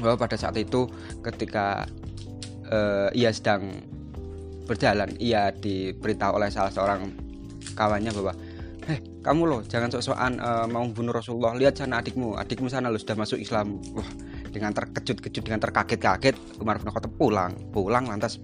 Bahwa 0.00 0.16
pada 0.16 0.40
saat 0.40 0.56
itu 0.56 0.88
ketika 1.20 1.84
uh, 2.72 3.08
ia 3.12 3.28
sedang 3.30 3.68
berjalan 4.64 5.12
ia 5.20 5.52
diberitahu 5.52 6.40
oleh 6.40 6.48
salah 6.48 6.70
seorang 6.70 7.10
kawannya 7.74 8.14
bahwa 8.14 8.32
eh 8.86 9.02
kamu 9.20 9.42
loh 9.44 9.60
jangan 9.66 9.90
sok-sokan 9.92 10.40
uh, 10.40 10.66
mau 10.66 10.88
bunuh 10.88 11.12
Rasulullah. 11.12 11.52
Lihat 11.54 11.84
sana 11.84 12.00
adikmu. 12.00 12.40
Adikmu 12.40 12.72
sana 12.72 12.88
lo 12.88 12.96
sudah 12.96 13.14
masuk 13.14 13.38
Islam. 13.38 13.76
Wah 13.92 14.08
dengan 14.50 14.74
terkejut-kejut 14.74 15.42
dengan 15.46 15.62
terkaget-kaget 15.62 16.34
Umar 16.58 16.82
bin 16.82 16.90
Khattab 16.90 17.14
pulang. 17.16 17.54
Pulang 17.70 18.10
lantas 18.10 18.42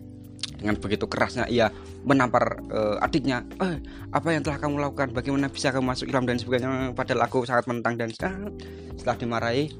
dengan 0.56 0.80
begitu 0.80 1.04
kerasnya 1.04 1.44
ia 1.52 1.68
menampar 2.06 2.64
uh, 2.72 2.96
adiknya 3.04 3.44
eh 3.60 3.76
apa 4.14 4.28
yang 4.32 4.40
telah 4.46 4.56
kamu 4.62 4.80
lakukan? 4.80 5.12
Bagaimana 5.12 5.52
bisa 5.52 5.74
kamu 5.74 5.84
masuk 5.84 6.06
Islam 6.08 6.24
dan 6.24 6.40
sebagainya? 6.40 6.96
Padahal 6.96 7.28
aku 7.28 7.44
sangat 7.44 7.68
menentang 7.68 8.00
dan 8.00 8.08
setelah 8.14 9.16
dimarahi 9.20 9.74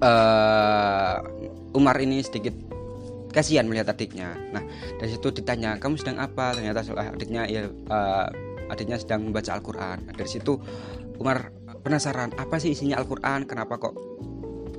uh, 0.00 1.16
Umar 1.76 1.98
ini 2.00 2.24
sedikit 2.24 2.54
kasihan 3.28 3.68
melihat 3.68 3.92
adiknya. 3.92 4.32
Nah 4.54 4.64
dari 4.96 5.10
situ 5.12 5.28
ditanya 5.34 5.76
kamu 5.76 6.00
sedang 6.00 6.16
apa? 6.22 6.56
Ternyata 6.56 6.80
setelah 6.80 7.12
adiknya 7.12 7.42
ya 7.44 7.68
uh, 7.92 8.26
adiknya 8.72 8.96
sedang 8.96 9.28
membaca 9.28 9.52
Al-Quran. 9.52 10.16
Dari 10.16 10.30
situ 10.30 10.56
Umar 11.20 11.52
penasaran 11.84 12.32
apa 12.40 12.56
sih 12.56 12.72
isinya 12.72 12.96
Al-Quran? 13.00 13.44
Kenapa 13.44 13.76
kok 13.76 13.94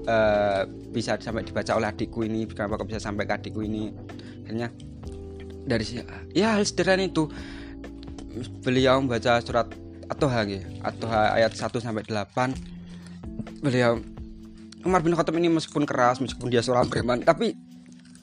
uh, 0.09 0.65
bisa 0.89 1.21
sampai 1.21 1.45
dibaca 1.45 1.77
oleh 1.77 1.93
adikku 1.93 2.25
ini 2.25 2.49
kenapa 2.49 2.81
kok 2.81 2.89
bisa 2.89 2.97
sampai 2.97 3.29
ke 3.29 3.37
adikku 3.37 3.61
ini? 3.61 3.93
Akhirnya 4.43 4.73
dari 5.69 5.85
ya 6.33 6.57
hal 6.57 6.65
sederhana 6.65 7.05
itu. 7.05 7.29
Beliau 8.65 9.01
membaca 9.01 9.41
surat 9.41 9.69
atau 10.09 10.25
gitu 10.49 10.65
atau 10.81 11.07
ayat 11.09 11.53
1 11.53 11.69
sampai 11.77 12.01
8 12.01 13.61
beliau 13.61 14.01
Umar 14.81 15.05
bin 15.05 15.13
Khattab 15.13 15.37
ini 15.37 15.53
meskipun 15.53 15.85
keras 15.85 16.17
meskipun 16.17 16.49
dia 16.49 16.65
seorang 16.65 16.89
preman 16.89 17.21
tapi 17.21 17.53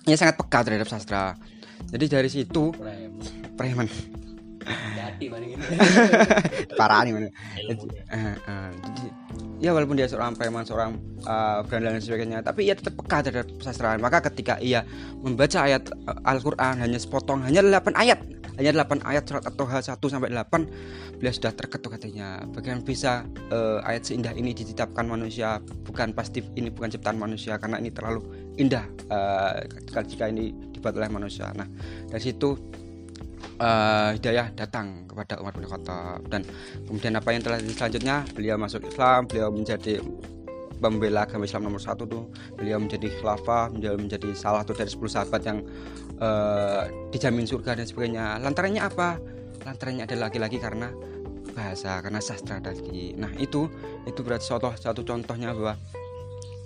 ia 0.07 0.19
sangat 0.19 0.39
peka 0.39 0.67
terhadap 0.67 0.91
sastra. 0.91 1.39
Jadi 1.91 2.05
dari 2.11 2.31
situ 2.31 2.75
preman. 3.55 3.87
Parah 6.79 7.07
nih 7.07 7.13
mana 7.15 7.29
jadi 8.83 9.07
ya 9.57 9.73
walaupun 9.73 9.97
dia 9.97 10.09
seorang 10.09 10.37
preman 10.37 10.65
seorang 10.69 11.01
uh, 11.25 11.65
dan 11.65 12.01
sebagainya 12.01 12.45
tapi 12.45 12.69
ia 12.69 12.75
tetap 12.77 12.97
peka 13.01 13.25
terhadap 13.25 13.49
sastra. 13.65 13.97
Maka 13.97 14.21
ketika 14.29 14.61
ia 14.61 14.85
membaca 15.21 15.65
ayat 15.65 15.89
uh, 16.07 16.29
Al-Quran 16.29 16.81
hanya 16.81 16.99
sepotong 17.01 17.45
hanya 17.45 17.65
8 17.65 17.97
ayat. 17.97 18.21
Hanya 18.57 18.73
8 18.89 19.05
ayat 19.05 19.29
surat 19.29 19.45
atau 19.45 19.69
H1 19.69 20.01
sampai 20.01 20.33
8 20.33 21.21
beliau 21.21 21.33
sudah 21.33 21.53
terketuk 21.53 21.97
katanya 21.97 22.45
bagaimana 22.53 22.85
bisa 22.85 23.25
uh, 23.53 23.81
ayat 23.85 24.05
seindah 24.05 24.33
ini 24.37 24.53
ditetapkan 24.53 25.05
manusia 25.09 25.61
bukan 25.85 26.13
pasti 26.13 26.45
ini 26.57 26.69
bukan 26.69 26.93
ciptaan 26.93 27.17
manusia 27.17 27.57
karena 27.57 27.81
ini 27.81 27.89
terlalu 27.89 28.21
indah 28.61 28.85
uh, 29.09 29.61
jika 30.05 30.29
ini 30.29 30.53
dibuat 30.73 30.97
oleh 30.97 31.09
manusia. 31.09 31.53
Nah 31.57 31.69
dari 32.09 32.21
situ 32.21 32.57
uh, 33.59 34.11
hidayah 34.17 34.53
datang 34.53 35.09
kepada 35.09 35.41
Umar 35.41 35.53
bin 35.57 35.69
Khattab 35.69 36.25
dan 36.29 36.43
kemudian 36.87 37.15
apa 37.17 37.29
yang 37.33 37.43
telah 37.45 37.59
selanjutnya 37.61 38.17
beliau 38.33 38.57
masuk 38.61 38.85
Islam 38.89 39.25
beliau 39.29 39.49
menjadi 39.53 40.01
pembela 40.77 41.25
agama 41.25 41.49
Islam 41.49 41.73
nomor 41.73 41.81
satu 41.81 42.05
tuh 42.05 42.29
beliau 42.55 42.77
menjadi 42.77 43.09
khilafah 43.09 43.73
beliau 43.73 43.97
menjadi 43.97 44.37
salah 44.37 44.61
satu 44.63 44.77
dari 44.77 44.91
10 44.93 45.09
sahabat 45.09 45.41
yang 45.49 45.59
uh, 46.21 46.85
dijamin 47.13 47.49
surga 47.49 47.81
dan 47.81 47.87
sebagainya. 47.89 48.41
Lantarannya 48.41 48.83
apa? 48.85 49.17
Lantarannya 49.65 50.05
adalah 50.05 50.29
laki-laki 50.29 50.61
karena 50.61 50.93
bahasa 51.57 51.99
karena 52.05 52.21
sastra 52.21 52.61
tadi. 52.61 53.17
Nah 53.17 53.33
itu 53.41 53.65
itu 54.05 54.21
berarti 54.21 54.53
contoh 54.53 54.73
satu 54.77 55.01
contohnya 55.01 55.57
bahwa 55.57 55.81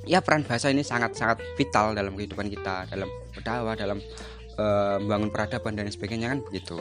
ya 0.08 0.18
peran 0.18 0.42
bahasa 0.42 0.72
ini 0.74 0.82
sangat 0.82 1.14
sangat 1.14 1.38
vital 1.54 1.94
dalam 1.94 2.16
kehidupan 2.18 2.50
kita 2.50 2.90
dalam 2.90 3.06
berdakwah 3.30 3.78
dalam 3.78 4.02
uh, 4.60 5.00
membangun 5.00 5.32
peradaban 5.32 5.72
dan 5.72 5.88
sebagainya 5.88 6.36
kan 6.36 6.44
begitu. 6.44 6.76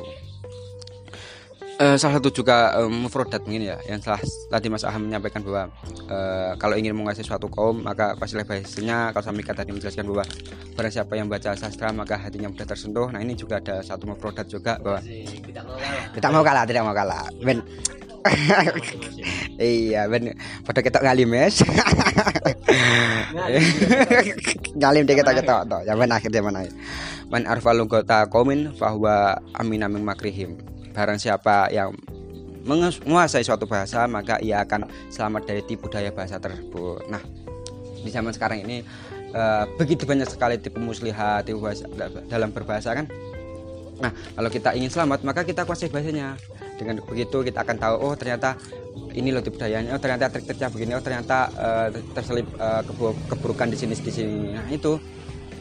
Uh, 1.80 1.96
salah 1.96 2.20
satu 2.20 2.28
juga 2.28 2.76
um, 2.84 3.08
mungkin 3.08 3.64
ya 3.64 3.80
yang 3.88 4.04
telah 4.04 4.20
tadi 4.52 4.68
Mas 4.68 4.84
Aham 4.84 5.08
menyampaikan 5.08 5.40
bahwa 5.40 5.72
uh, 6.12 6.52
kalau 6.60 6.76
ingin 6.76 6.92
menguasai 6.92 7.24
suatu 7.24 7.48
kaum 7.48 7.80
maka 7.80 8.20
pastilah 8.20 8.44
bahasanya 8.44 9.16
kalau 9.16 9.32
kata 9.40 9.64
tadi 9.64 9.72
menjelaskan 9.72 10.04
bahwa 10.12 10.28
barang 10.76 10.92
siapa 10.92 11.16
yang 11.16 11.32
baca 11.32 11.56
sastra 11.56 11.96
maka 11.96 12.20
hatinya 12.20 12.52
mudah 12.52 12.68
tersentuh. 12.68 13.08
Nah 13.16 13.24
ini 13.24 13.32
juga 13.32 13.64
ada 13.64 13.80
satu 13.80 14.12
mufrodat 14.12 14.52
juga 14.52 14.76
bahwa 14.76 15.00
tidak 16.12 16.32
mau 16.36 16.44
kalah 16.44 16.64
tidak 16.68 16.84
mau 16.84 16.92
kalah. 16.92 17.32
Ben 17.40 17.64
iya 19.64 20.04
ben 20.12 20.36
pada 20.68 20.84
kita 20.84 21.00
ngalim 21.00 21.32
mes 21.32 21.64
ngalim. 24.76 25.04
Deh 25.08 25.16
kita 25.16 25.32
kita 25.32 25.64
tuh 25.64 25.82
zaman 25.88 26.12
akhir 26.12 26.28
zaman 26.28 26.54
akhir 26.60 26.74
man 27.30 27.46
arfalung 27.46 27.86
kota 27.86 28.26
komin 28.26 28.74
bahwa 28.76 29.38
amin 29.54 29.86
amin 29.86 30.02
makrihim. 30.02 30.58
Barang 30.92 31.22
siapa 31.22 31.70
yang 31.70 31.94
menguasai 32.66 33.46
suatu 33.46 33.70
bahasa 33.70 34.04
maka 34.10 34.42
ia 34.44 34.66
akan 34.66 34.90
selamat 35.14 35.48
dari 35.48 35.62
tipu 35.64 35.88
daya 35.88 36.10
bahasa 36.10 36.42
tersebut. 36.42 37.06
Nah 37.08 37.22
di 38.02 38.10
zaman 38.10 38.34
sekarang 38.34 38.66
ini 38.66 38.82
uh, 39.32 39.70
begitu 39.78 40.04
banyak 40.10 40.28
sekali 40.28 40.58
tipu 40.58 40.82
muslihat 40.82 41.46
tipu 41.46 41.62
bahasa 41.64 41.86
dalam 42.28 42.50
berbahasa 42.50 42.98
kan? 42.98 43.06
Nah 44.02 44.12
kalau 44.36 44.50
kita 44.50 44.74
ingin 44.76 44.90
selamat 44.90 45.22
maka 45.24 45.46
kita 45.46 45.64
kuasai 45.64 45.94
bahasanya. 45.94 46.36
Dengan 46.80 47.04
begitu 47.04 47.44
kita 47.44 47.62
akan 47.62 47.76
tahu 47.76 47.96
oh 48.00 48.16
ternyata 48.16 48.56
ini 49.12 49.36
loh 49.36 49.44
tipu 49.44 49.60
dayanya 49.60 49.94
oh 49.96 50.02
ternyata 50.02 50.32
trik-triknya 50.32 50.72
begini 50.72 50.92
oh 50.96 51.04
ternyata 51.04 51.52
uh, 51.60 51.88
terselip 52.16 52.48
uh, 52.56 52.82
keburukan 53.30 53.68
di 53.70 53.78
sini 53.78 53.94
di 54.00 54.12
sini. 54.12 54.56
Nah 54.56 54.66
itu 54.72 54.96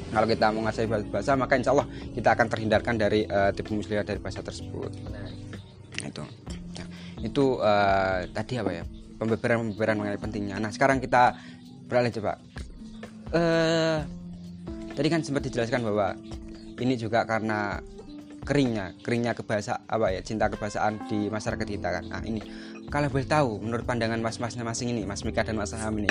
kalau 0.08 0.26
kita 0.26 0.46
menguasai 0.52 0.86
bahasa 0.88 1.36
maka 1.36 1.54
insya 1.60 1.76
Allah 1.76 1.86
kita 2.16 2.32
akan 2.32 2.46
terhindarkan 2.48 2.94
dari 2.96 3.28
uh, 3.28 3.52
tipu 3.52 3.76
muslihat 3.76 4.08
dari 4.08 4.20
bahasa 4.20 4.40
tersebut. 4.40 4.90
Nah, 5.08 5.28
itu. 6.04 6.22
Nah, 6.76 6.86
itu 7.20 7.44
uh, 7.60 8.24
tadi 8.32 8.56
apa 8.56 8.70
ya? 8.72 8.84
Pembebaran-pembebaran 9.18 9.96
mengenai 9.98 10.20
pentingnya. 10.20 10.56
Nah 10.62 10.70
sekarang 10.70 11.02
kita 11.02 11.34
beralih 11.90 12.14
coba. 12.14 12.38
Uh, 13.34 14.06
tadi 14.94 15.08
kan 15.10 15.20
sempat 15.20 15.44
dijelaskan 15.44 15.84
bahwa 15.84 16.14
ini 16.78 16.94
juga 16.94 17.26
karena 17.26 17.82
keringnya 18.46 18.96
keringnya 19.04 19.36
kebahasa 19.36 19.84
apa 19.84 20.14
ya 20.14 20.22
cinta 20.24 20.48
kebahasaan 20.48 21.10
di 21.10 21.26
masyarakat 21.28 21.66
kita 21.66 21.88
kan. 21.90 22.04
Nah 22.06 22.22
ini. 22.24 22.40
Kalau 22.88 23.12
boleh 23.12 23.28
tahu 23.28 23.60
menurut 23.60 23.84
pandangan 23.84 24.16
mas-masnya 24.16 24.64
masing 24.64 24.96
ini 24.96 25.04
mas 25.04 25.20
Mika 25.20 25.44
dan 25.44 25.60
mas 25.60 25.76
Ham 25.76 26.00
ini 26.00 26.08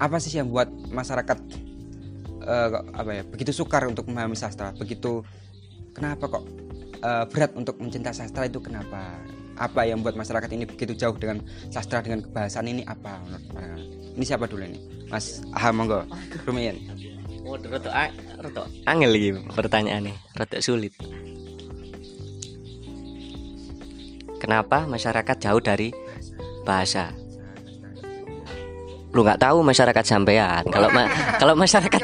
apa 0.00 0.16
sih 0.20 0.36
yang 0.36 0.48
buat 0.48 0.68
masyarakat 0.88 1.38
uh, 2.46 2.80
apa 2.94 3.10
ya 3.10 3.22
begitu 3.26 3.50
sukar 3.52 3.84
untuk 3.90 4.06
memahami 4.08 4.38
sastra 4.38 4.72
begitu 4.72 5.20
kenapa 5.92 6.30
kok 6.30 6.44
uh, 7.02 7.24
berat 7.28 7.52
untuk 7.56 7.76
mencinta 7.80 8.12
sastra 8.14 8.48
itu 8.48 8.62
kenapa? 8.62 9.20
Apa 9.56 9.88
yang 9.88 10.04
membuat 10.04 10.20
masyarakat 10.20 10.52
ini 10.52 10.68
begitu 10.68 10.92
jauh 10.92 11.16
dengan 11.16 11.40
sastra 11.72 12.04
dengan 12.04 12.20
kebahasaan 12.28 12.68
ini 12.68 12.84
apa 12.84 13.16
menurut 13.24 13.44
ini 14.16 14.24
siapa 14.24 14.44
dulu 14.44 14.68
ini? 14.68 14.78
Mas 15.08 15.40
Aha 15.56 15.72
monggo. 15.72 16.04
Rumiyin. 16.44 16.76
Oh, 17.46 17.54
angel 18.90 19.10
lagi 19.14 19.30
pertanyaannya, 19.54 20.14
rotok 20.34 20.60
sulit. 20.60 20.92
Kenapa 24.42 24.84
masyarakat 24.84 25.36
jauh 25.38 25.62
dari 25.62 25.94
bahasa? 26.66 27.14
Lu 29.16 29.24
nggak 29.24 29.40
tahu 29.40 29.64
masyarakat 29.64 30.04
sampean. 30.04 30.68
Kalau 30.68 30.92
ma 30.92 31.08
kalau 31.40 31.56
masyarakat 31.56 32.02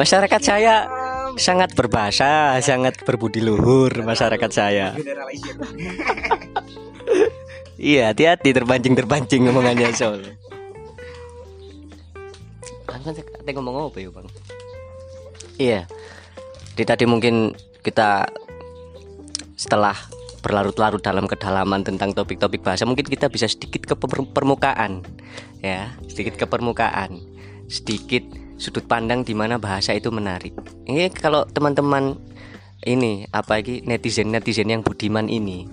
masyarakat 0.00 0.40
saya 0.40 0.88
sangat 1.36 1.76
berbahasa 1.76 2.56
sangat 2.64 3.04
berbudi 3.04 3.44
luhur 3.44 3.92
masyarakat 4.00 4.50
saya. 4.50 4.96
Iya 7.74 8.14
hati-hati 8.14 8.54
terpancing 8.54 8.96
terpancing 8.96 9.44
ngomongannya 9.44 9.92
soal 9.92 10.24
Tadi 13.04 13.50
ngomong 13.52 13.92
apa 13.92 13.98
ya 14.00 14.08
bang? 14.08 14.26
Iya. 15.60 15.80
Di 16.72 16.82
tadi 16.88 17.04
mungkin 17.04 17.52
kita 17.84 18.24
setelah 19.60 19.92
berlarut-larut 20.44 21.00
dalam 21.00 21.24
kedalaman 21.24 21.80
tentang 21.80 22.12
topik-topik 22.12 22.60
bahasa. 22.60 22.84
Mungkin 22.84 23.08
kita 23.08 23.32
bisa 23.32 23.48
sedikit 23.48 23.88
ke 23.88 23.94
permukaan 24.28 25.00
ya. 25.64 25.96
Sedikit 26.04 26.36
ke 26.36 26.44
permukaan. 26.44 27.16
Sedikit 27.72 28.28
sudut 28.60 28.84
pandang 28.84 29.24
di 29.24 29.32
mana 29.32 29.56
bahasa 29.56 29.96
itu 29.96 30.12
menarik. 30.12 30.52
Ini 30.84 31.08
kalau 31.16 31.48
teman-teman 31.48 32.20
ini 32.84 33.24
apa 33.32 33.64
lagi 33.64 33.80
netizen 33.88 34.28
netizen 34.28 34.68
yang 34.68 34.84
budiman 34.84 35.32
ini 35.32 35.64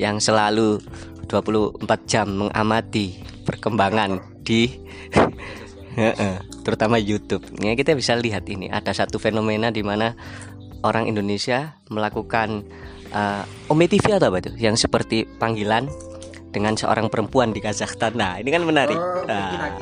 yang 0.00 0.16
selalu 0.16 0.80
24 1.28 1.84
jam 2.08 2.48
mengamati 2.48 3.20
perkembangan 3.44 4.24
di 4.40 4.72
terutama 6.64 6.96
YouTube. 6.96 7.44
Ini 7.60 7.76
kita 7.76 7.92
bisa 7.92 8.16
lihat 8.16 8.48
ini 8.48 8.72
ada 8.72 8.96
satu 8.96 9.20
fenomena 9.20 9.68
di 9.68 9.84
mana 9.84 10.16
orang 10.86 11.10
Indonesia 11.10 11.76
melakukan 11.90 12.64
uh, 13.12 13.44
Ome 13.72 13.86
TV 13.88 14.16
atau 14.16 14.32
apa 14.32 14.40
itu 14.44 14.50
yang 14.58 14.76
seperti 14.76 15.24
panggilan 15.38 15.88
dengan 16.48 16.74
seorang 16.74 17.12
perempuan 17.12 17.52
di 17.52 17.60
Kazakhstan. 17.60 18.16
Nah, 18.16 18.40
ini 18.40 18.48
kan 18.48 18.64
menarik. 18.64 18.96
Oh, 18.96 19.24
nah, 19.28 19.76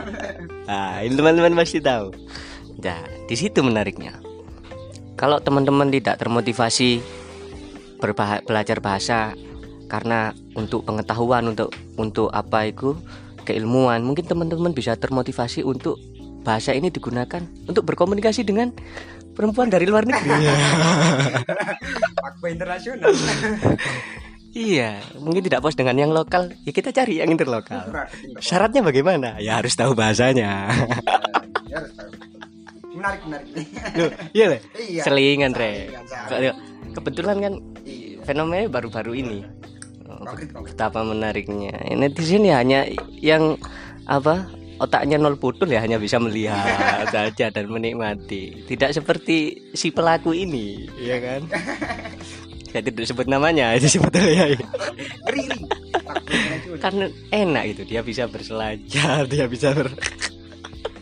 nah, 0.68 1.00
ini 1.02 1.14
teman-teman 1.14 1.54
pasti 1.54 1.78
tahu. 1.78 2.10
Nah, 2.82 3.00
di 3.26 3.36
situ 3.38 3.62
menariknya. 3.62 4.18
Kalau 5.18 5.42
teman-teman 5.42 5.90
tidak 5.90 6.18
termotivasi 6.22 7.02
berbah 7.98 8.38
belajar 8.46 8.78
bahasa 8.78 9.34
karena 9.90 10.30
untuk 10.54 10.86
pengetahuan 10.86 11.50
untuk 11.50 11.74
untuk 11.98 12.30
apa 12.30 12.70
itu 12.70 12.94
keilmuan, 13.42 14.04
mungkin 14.04 14.22
teman-teman 14.28 14.70
bisa 14.70 14.94
termotivasi 14.94 15.66
untuk 15.66 15.98
bahasa 16.46 16.70
ini 16.70 16.92
digunakan 16.92 17.42
untuk 17.66 17.82
berkomunikasi 17.82 18.46
dengan 18.46 18.70
perempuan 19.34 19.70
dari 19.70 19.86
luar 19.90 20.06
negeri. 20.06 20.30
Iya. 22.28 22.34
Fakta 22.34 22.46
internasional. 22.52 23.10
Iya, 24.58 25.04
mungkin 25.20 25.44
tidak 25.44 25.60
puas 25.60 25.76
dengan 25.76 25.94
yang 25.94 26.10
lokal, 26.10 26.50
ya 26.64 26.72
kita 26.72 26.90
cari 26.90 27.20
yang 27.20 27.30
interlokal. 27.30 27.84
Syaratnya 28.40 28.80
bagaimana? 28.80 29.36
Ya 29.38 29.60
harus 29.60 29.76
tahu 29.76 29.92
bahasanya. 29.92 30.72
Iya, 31.68 31.78
menarik, 32.96 33.22
menarik. 33.28 33.46
Loh, 33.94 34.10
iya. 34.32 34.58
Iya. 34.74 35.02
Selingan, 35.04 35.52
Re. 35.52 35.92
Kebetulan 36.96 37.36
kan 37.44 37.54
iya. 37.84 38.24
fenomena 38.24 38.66
baru-baru 38.72 39.20
ini. 39.20 39.38
Betapa 40.64 41.04
menariknya. 41.04 41.78
Netizen 41.94 42.48
ya 42.48 42.58
hanya 42.58 42.88
yang 43.20 43.60
apa 44.08 44.48
otaknya 44.78 45.18
nol 45.18 45.38
putul 45.38 45.70
ya 45.70 45.82
hanya 45.82 45.98
bisa 45.98 46.18
melihat 46.18 47.06
saja 47.14 47.50
dan 47.50 47.66
menikmati. 47.70 48.66
Tidak 48.66 48.90
seperti 48.94 49.70
si 49.74 49.90
pelaku 49.90 50.34
ini 50.34 50.88
ya 50.98 51.18
kan? 51.18 51.42
Saya 52.72 52.84
tidak 52.84 53.08
sebut 53.08 53.26
namanya 53.26 53.72
itu 53.78 53.98
sebetulnya. 53.98 54.54
Karena 56.78 57.06
enak 57.32 57.64
itu 57.74 57.82
dia 57.88 58.00
bisa 58.04 58.28
berselancar 58.28 59.24
dia 59.26 59.48
bisa 59.48 59.72
ber 59.72 59.90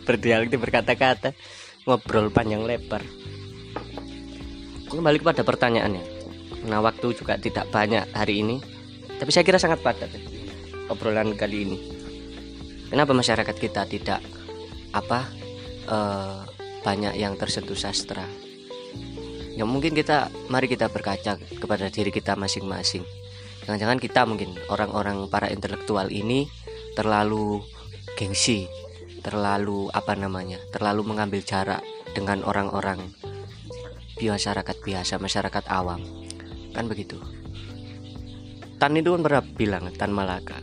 berdialog 0.07 0.47
berkata-kata 0.47 1.35
ngobrol 1.83 2.31
panjang 2.31 2.63
lebar. 2.63 3.03
Kembali 4.87 5.19
kepada 5.19 5.43
pertanyaannya 5.43 6.17
nah 6.67 6.83
waktu 6.83 7.15
juga 7.15 7.39
tidak 7.39 7.71
banyak 7.71 8.03
hari 8.11 8.43
ini 8.43 8.59
tapi 9.17 9.31
saya 9.31 9.47
kira 9.47 9.55
sangat 9.55 9.79
padat 9.79 10.11
obrolan 10.91 11.31
kali 11.39 11.63
ini 11.63 11.77
kenapa 12.89 13.11
masyarakat 13.15 13.55
kita 13.55 13.85
tidak 13.87 14.19
apa 14.95 15.27
uh, 15.87 16.43
banyak 16.81 17.19
yang 17.19 17.35
tersentuh 17.35 17.77
sastra? 17.77 18.25
Ya 19.57 19.65
mungkin 19.65 19.97
kita 19.97 20.29
mari 20.53 20.69
kita 20.69 20.87
berkaca 20.87 21.37
kepada 21.37 21.89
diri 21.89 22.13
kita 22.13 22.37
masing-masing. 22.37 23.01
Jangan-jangan 23.65 23.99
kita 23.99 24.21
mungkin 24.23 24.53
orang-orang 24.69 25.27
para 25.27 25.49
intelektual 25.49 26.07
ini 26.13 26.47
terlalu 26.93 27.61
gengsi 28.17 28.65
terlalu 29.21 29.91
apa 29.91 30.15
namanya 30.15 30.55
terlalu 30.71 31.03
mengambil 31.03 31.43
jarak 31.43 31.83
dengan 32.15 32.47
orang-orang 32.47 33.11
masyarakat 34.17 34.77
biasa 34.81 35.21
masyarakat 35.21 35.63
awam. 35.69 36.01
Kan 36.73 36.89
begitu. 36.89 37.21
Tan 38.77 38.97
itu 38.97 39.13
kan 39.13 39.21
pernah 39.25 39.43
bilang 39.43 39.89
Tan 39.93 40.13
Malaka 40.13 40.61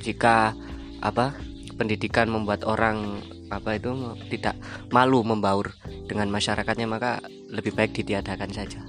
jika 0.00 0.54
apa 1.00 1.34
pendidikan 1.76 2.26
membuat 2.32 2.64
orang 2.64 3.20
apa 3.52 3.76
itu 3.76 3.92
tidak 4.32 4.56
malu 4.90 5.22
membaur 5.22 5.70
dengan 6.08 6.26
masyarakatnya 6.32 6.88
maka 6.88 7.20
lebih 7.52 7.76
baik 7.76 7.94
ditiadakan 7.94 8.50
saja. 8.50 8.82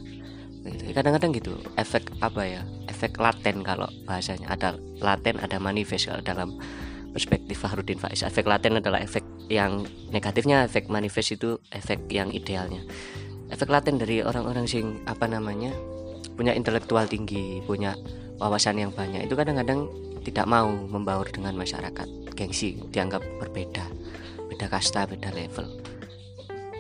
Gitu. 0.68 0.92
kadang-kadang 0.92 1.32
gitu 1.32 1.56
efek 1.80 2.12
apa 2.20 2.44
ya 2.44 2.62
efek 2.92 3.16
laten 3.20 3.64
kalau 3.64 3.88
bahasanya. 4.04 4.52
Ada 4.52 4.76
laten 5.00 5.40
ada 5.40 5.64
manifest 5.64 6.12
kalau 6.12 6.24
dalam 6.24 6.50
perspektif 7.16 7.56
Fahrudin 7.64 7.96
Faiz. 7.96 8.24
Efek 8.24 8.44
laten 8.44 8.76
adalah 8.80 9.00
efek 9.00 9.24
yang 9.48 9.88
negatifnya 10.12 10.68
efek 10.68 10.92
manifest 10.92 11.40
itu 11.40 11.56
efek 11.72 12.12
yang 12.12 12.36
idealnya. 12.36 12.84
Efek 13.48 13.72
laten 13.72 13.96
dari 13.96 14.20
orang-orang 14.20 14.68
sing 14.68 15.00
apa 15.08 15.24
namanya 15.24 15.72
punya 16.36 16.52
intelektual 16.52 17.08
tinggi 17.08 17.64
punya 17.64 17.96
wawasan 18.38 18.78
yang 18.78 18.92
banyak 18.94 19.26
itu 19.26 19.34
kadang-kadang 19.34 19.90
tidak 20.22 20.46
mau 20.46 20.70
membaur 20.70 21.26
dengan 21.32 21.58
masyarakat 21.58 22.27
gengsi 22.38 22.78
dianggap 22.94 23.26
berbeda. 23.42 23.86
Beda 24.48 24.70
kasta 24.70 25.10
beda 25.10 25.34
level. 25.34 25.66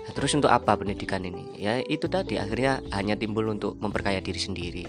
Nah, 0.07 0.11
terus 0.13 0.37
untuk 0.37 0.53
apa 0.53 0.77
pendidikan 0.77 1.25
ini? 1.25 1.57
Ya 1.57 1.81
itu 1.81 2.05
tadi 2.05 2.37
akhirnya 2.37 2.85
hanya 2.93 3.17
timbul 3.17 3.49
untuk 3.49 3.75
memperkaya 3.81 4.21
diri 4.21 4.37
sendiri. 4.37 4.85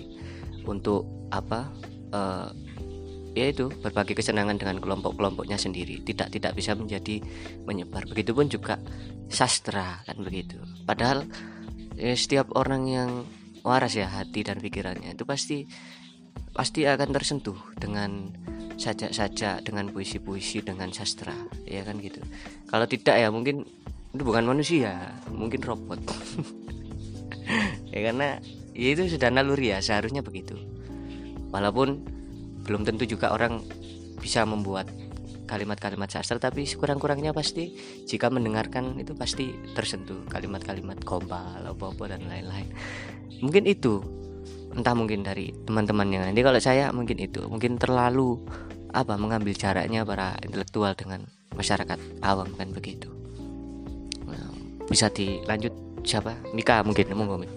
Untuk 0.69 1.09
apa 1.33 1.73
uh, 2.13 2.53
yaitu 3.33 3.71
berbagi 3.81 4.13
kesenangan 4.13 4.61
dengan 4.61 4.77
kelompok-kelompoknya 4.79 5.57
sendiri. 5.57 6.05
Tidak 6.05 6.29
tidak 6.29 6.53
bisa 6.53 6.77
menjadi 6.77 7.25
menyebar. 7.65 8.05
Begitupun 8.05 8.53
juga 8.53 8.77
sastra 9.33 10.05
kan 10.05 10.21
begitu. 10.21 10.61
Padahal 10.85 11.25
ya, 11.97 12.13
setiap 12.15 12.53
orang 12.55 12.83
yang 12.87 13.11
waras 13.67 13.99
ya 13.99 14.09
hati 14.09 14.47
dan 14.47 14.63
pikirannya 14.63 15.13
itu 15.13 15.25
pasti 15.27 15.67
pasti 16.55 16.87
akan 16.87 17.11
tersentuh 17.15 17.59
dengan 17.77 18.33
sajak-sajak 18.79 19.67
dengan 19.67 19.91
puisi-puisi 19.91 20.63
dengan 20.63 20.95
sastra 20.95 21.35
ya 21.67 21.83
kan 21.83 21.99
gitu. 21.99 22.23
Kalau 22.71 22.87
tidak 22.87 23.19
ya 23.19 23.29
mungkin 23.29 23.67
itu 24.15 24.23
bukan 24.23 24.47
manusia 24.47 25.19
mungkin 25.29 25.61
robot. 25.61 26.01
Ya 27.89 28.13
karena 28.13 28.37
ya 28.77 28.89
itu 28.93 29.09
sudah 29.09 29.33
naluri 29.33 29.73
ya 29.73 29.81
seharusnya 29.81 30.21
begitu. 30.21 30.53
Walaupun 31.49 32.05
belum 32.69 32.85
tentu 32.85 33.09
juga 33.09 33.33
orang 33.33 33.65
bisa 34.21 34.45
membuat 34.45 34.93
kalimat-kalimat 35.49 36.13
sastra 36.13 36.37
tapi 36.37 36.69
sekurang-kurangnya 36.69 37.33
pasti 37.33 37.73
jika 38.05 38.29
mendengarkan 38.29 39.01
itu 39.01 39.17
pasti 39.17 39.57
tersentuh 39.73 40.29
kalimat-kalimat 40.29 41.01
gombal 41.09 41.65
apa-apa 41.65 42.13
dan 42.13 42.29
lain-lain. 42.29 42.69
Mungkin 43.41 43.65
itu 43.65 44.05
entah 44.79 44.95
mungkin 44.95 45.27
dari 45.27 45.51
teman-teman 45.67 46.07
yang 46.07 46.23
nanti 46.23 46.39
kalau 46.39 46.63
saya 46.63 46.95
mungkin 46.95 47.19
itu 47.19 47.43
mungkin 47.51 47.83
terlalu 47.83 48.39
apa 48.95 49.19
mengambil 49.19 49.53
jaraknya 49.53 50.07
para 50.07 50.39
intelektual 50.41 50.95
dengan 50.95 51.27
masyarakat 51.53 51.99
awam 52.23 52.49
kan 52.55 52.71
begitu. 52.71 53.11
Nah, 54.25 54.55
bisa 54.87 55.11
dilanjut. 55.11 55.75
Siapa? 56.07 56.55
Mika 56.55 56.81
mungkin 56.87 57.11
monggo 57.13 57.37
Mika. 57.43 57.57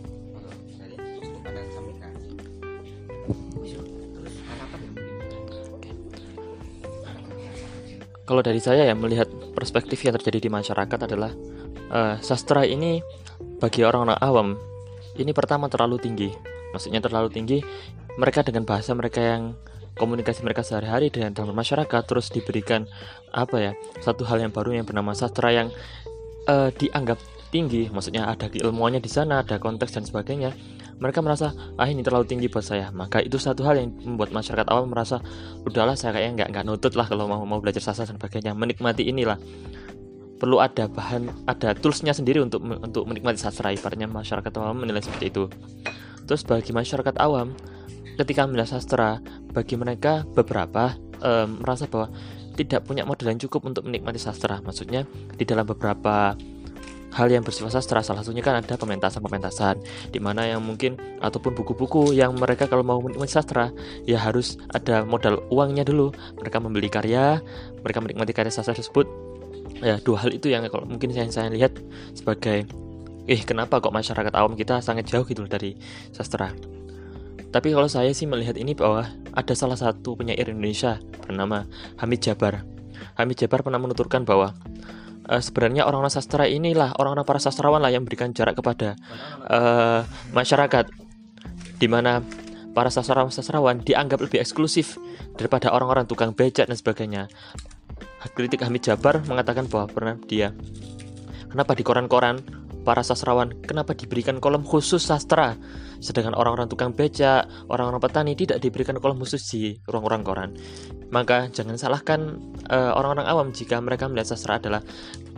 Kalau 8.25 8.41
dari 8.41 8.63
saya 8.63 8.87
ya 8.87 8.95
melihat 8.95 9.27
perspektif 9.51 9.99
yang 10.07 10.15
terjadi 10.15 10.47
di 10.47 10.49
masyarakat 10.49 10.99
adalah 11.03 11.35
uh, 11.91 12.15
sastra 12.23 12.63
ini 12.63 13.03
bagi 13.59 13.83
orang-orang 13.83 14.19
awam 14.23 14.47
ini 15.19 15.35
pertama 15.35 15.67
terlalu 15.67 15.99
tinggi 15.99 16.31
maksudnya 16.71 17.03
terlalu 17.03 17.31
tinggi 17.31 17.59
mereka 18.19 18.43
dengan 18.43 18.67
bahasa 18.67 18.91
mereka 18.91 19.19
yang 19.23 19.55
komunikasi 19.95 20.43
mereka 20.43 20.63
sehari-hari 20.63 21.11
dengan 21.11 21.35
dalam 21.35 21.55
masyarakat 21.55 22.01
terus 22.07 22.31
diberikan 22.31 22.87
apa 23.35 23.57
ya 23.59 23.71
satu 23.99 24.23
hal 24.27 24.39
yang 24.39 24.51
baru 24.51 24.79
yang 24.79 24.85
bernama 24.87 25.11
sastra 25.11 25.51
yang 25.51 25.67
uh, 26.47 26.71
dianggap 26.75 27.19
tinggi 27.51 27.91
maksudnya 27.91 28.31
ada 28.31 28.47
keilmuannya 28.47 29.03
di 29.03 29.11
sana 29.11 29.43
ada 29.43 29.59
konteks 29.59 29.99
dan 29.99 30.03
sebagainya 30.07 30.55
mereka 31.01 31.19
merasa 31.25 31.49
ah 31.81 31.89
ini 31.89 32.05
terlalu 32.05 32.29
tinggi 32.29 32.45
buat 32.45 32.61
saya. 32.61 32.93
Maka 32.93 33.25
itu 33.25 33.41
satu 33.41 33.65
hal 33.65 33.81
yang 33.81 33.89
membuat 34.05 34.29
masyarakat 34.29 34.69
awam 34.69 34.93
merasa 34.93 35.17
udahlah 35.65 35.97
saya 35.97 36.13
kayaknya 36.13 36.45
nggak 36.45 36.49
nggak 36.53 36.65
nutut 36.69 36.93
lah 36.93 37.09
kalau 37.09 37.25
mau 37.25 37.41
mau 37.41 37.57
belajar 37.57 37.81
sastra 37.81 38.05
dan 38.05 38.21
sebagainya. 38.21 38.53
Menikmati 38.53 39.09
inilah. 39.09 39.41
Perlu 40.37 40.61
ada 40.61 40.85
bahan 40.85 41.49
ada 41.49 41.73
toolsnya 41.73 42.13
sendiri 42.13 42.45
untuk 42.45 42.61
untuk 42.61 43.09
menikmati 43.09 43.41
sastra 43.41 43.73
ibaratnya 43.73 44.05
masyarakat 44.05 44.53
awam 44.61 44.85
menilai 44.85 45.01
seperti 45.01 45.33
itu 45.33 45.49
terus 46.25 46.45
bagi 46.45 46.71
masyarakat 46.71 47.15
awam 47.19 47.53
ketika 48.19 48.45
melihat 48.45 48.77
sastra 48.77 49.17
bagi 49.51 49.75
mereka 49.79 50.23
beberapa 50.35 50.95
um, 51.23 51.61
merasa 51.63 51.87
bahwa 51.87 52.11
tidak 52.55 52.83
punya 52.83 53.07
modal 53.07 53.31
yang 53.31 53.39
cukup 53.39 53.71
untuk 53.71 53.87
menikmati 53.87 54.19
sastra. 54.19 54.59
Maksudnya 54.61 55.07
di 55.35 55.43
dalam 55.47 55.63
beberapa 55.63 56.35
hal 57.11 57.27
yang 57.27 57.43
bersifat 57.43 57.75
sastra 57.75 57.99
salah 57.99 58.23
satunya 58.23 58.39
kan 58.39 58.63
ada 58.63 58.79
pementasan-pementasan 58.79 59.83
di 60.15 60.19
mana 60.23 60.47
yang 60.47 60.63
mungkin 60.63 60.95
ataupun 61.19 61.51
buku-buku 61.51 62.15
yang 62.15 62.31
mereka 62.39 62.71
kalau 62.71 62.87
mau 62.87 63.03
menikmati 63.03 63.35
sastra 63.35 63.67
ya 64.07 64.15
harus 64.15 64.55
ada 64.71 65.03
modal 65.03 65.43
uangnya 65.51 65.87
dulu. 65.87 66.11
Mereka 66.39 66.57
membeli 66.59 66.87
karya 66.91 67.39
mereka 67.83 67.99
menikmati 68.03 68.31
karya 68.35 68.51
sastra 68.51 68.75
tersebut. 68.75 69.07
Ya 69.81 69.97
dua 69.97 70.27
hal 70.27 70.35
itu 70.35 70.51
yang 70.51 70.61
kalau 70.69 70.85
mungkin 70.85 71.09
saya 71.15 71.31
saya 71.31 71.49
lihat 71.49 71.73
sebagai 72.13 72.67
eh 73.29 73.41
kenapa 73.45 73.77
kok 73.77 73.93
masyarakat 73.93 74.33
awam 74.33 74.57
kita 74.57 74.81
sangat 74.81 75.09
jauh 75.09 75.25
gitu 75.25 75.45
dari 75.45 75.77
sastra? 76.09 76.53
Tapi 77.51 77.75
kalau 77.75 77.91
saya 77.91 78.15
sih 78.15 78.25
melihat 78.25 78.55
ini 78.55 78.71
bahwa 78.71 79.11
ada 79.35 79.53
salah 79.53 79.75
satu 79.75 80.15
penyair 80.15 80.47
Indonesia 80.47 81.03
bernama 81.27 81.67
Hamid 81.99 82.23
Jabar. 82.23 82.63
Hamid 83.19 83.43
Jabar 83.43 83.59
pernah 83.59 83.75
menuturkan 83.75 84.23
bahwa 84.23 84.55
uh, 85.27 85.41
sebenarnya 85.43 85.83
orang-orang 85.83 86.15
sastra 86.15 86.47
inilah 86.47 86.95
orang-orang 86.95 87.27
para 87.27 87.43
sastrawan 87.43 87.83
lah 87.83 87.91
yang 87.91 88.07
memberikan 88.07 88.31
jarak 88.31 88.55
kepada 88.55 88.95
uh, 89.51 90.07
masyarakat. 90.31 90.87
Di 91.75 91.91
mana 91.91 92.23
para 92.71 92.87
sastrawan-sastrawan 92.87 93.83
dianggap 93.83 94.23
lebih 94.23 94.39
eksklusif 94.39 94.95
daripada 95.35 95.75
orang-orang 95.75 96.07
tukang 96.07 96.31
becak 96.31 96.71
dan 96.71 96.77
sebagainya. 96.79 97.27
Kritik 98.31 98.63
Hamid 98.63 98.85
Jabar 98.85 99.19
mengatakan 99.27 99.67
bahwa 99.67 99.91
pernah 99.91 100.15
dia 100.29 100.53
kenapa 101.51 101.75
di 101.75 101.83
koran-koran 101.83 102.39
para 102.81 103.05
sastrawan 103.05 103.53
kenapa 103.61 103.93
diberikan 103.93 104.41
kolom 104.41 104.65
khusus 104.65 105.05
sastra 105.05 105.57
sedangkan 106.01 106.33
orang-orang 106.33 106.65
tukang 106.65 106.97
becak, 106.97 107.45
orang-orang 107.69 108.01
petani 108.01 108.33
tidak 108.33 108.57
diberikan 108.57 108.97
kolom 108.97 109.21
khusus 109.21 109.45
di 109.53 109.77
ruang-ruang 109.85 110.25
koran. 110.25 110.49
Maka 111.13 111.45
jangan 111.53 111.77
salahkan 111.77 112.41
uh, 112.73 112.97
orang-orang 112.97 113.29
awam 113.29 113.47
jika 113.53 113.77
mereka 113.77 114.09
melihat 114.09 114.33
sastra 114.33 114.57
adalah 114.57 114.81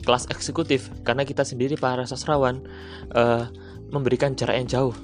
kelas 0.07 0.31
eksekutif 0.31 0.87
karena 1.03 1.27
kita 1.27 1.43
sendiri 1.43 1.75
para 1.75 2.07
sastrawan 2.07 2.63
uh, 3.11 3.51
memberikan 3.91 4.39
jarak 4.39 4.63
yang 4.63 4.67
jauh 4.71 4.95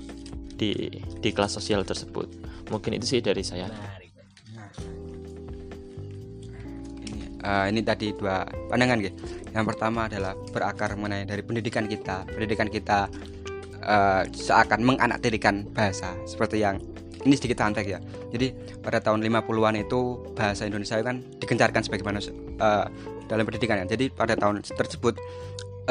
di 0.56 0.88
di 1.20 1.30
kelas 1.36 1.60
sosial 1.60 1.84
tersebut. 1.84 2.32
Mungkin 2.72 2.96
itu 2.96 3.20
sih 3.20 3.20
dari 3.20 3.44
saya. 3.44 3.68
uh, 7.44 7.66
ini 7.68 7.82
tadi 7.84 8.12
dua 8.16 8.46
pandangan 8.68 9.00
gitu. 9.00 9.16
Yang 9.54 9.66
pertama 9.76 10.06
adalah 10.06 10.34
berakar 10.54 10.94
mengenai 10.96 11.26
dari 11.26 11.42
pendidikan 11.42 11.86
kita. 11.90 12.26
Pendidikan 12.30 12.70
kita 12.70 13.10
uh, 13.84 14.24
seakan 14.30 14.86
menganaktirikan 14.86 15.66
bahasa 15.74 16.14
seperti 16.30 16.62
yang 16.62 16.78
ini 17.28 17.36
sedikit 17.36 17.60
santai 17.60 17.84
ya. 17.84 18.00
Jadi 18.32 18.56
pada 18.80 19.04
tahun 19.04 19.20
50-an 19.26 19.76
itu 19.76 20.24
bahasa 20.36 20.64
Indonesia 20.64 20.96
kan 21.04 21.20
digencarkan 21.42 21.82
sebagaimana 21.84 22.20
uh, 22.64 22.86
dalam 23.28 23.44
pendidikan 23.44 23.84
ya. 23.84 23.86
Jadi 23.90 24.08
pada 24.14 24.40
tahun 24.40 24.64
tersebut 24.64 25.20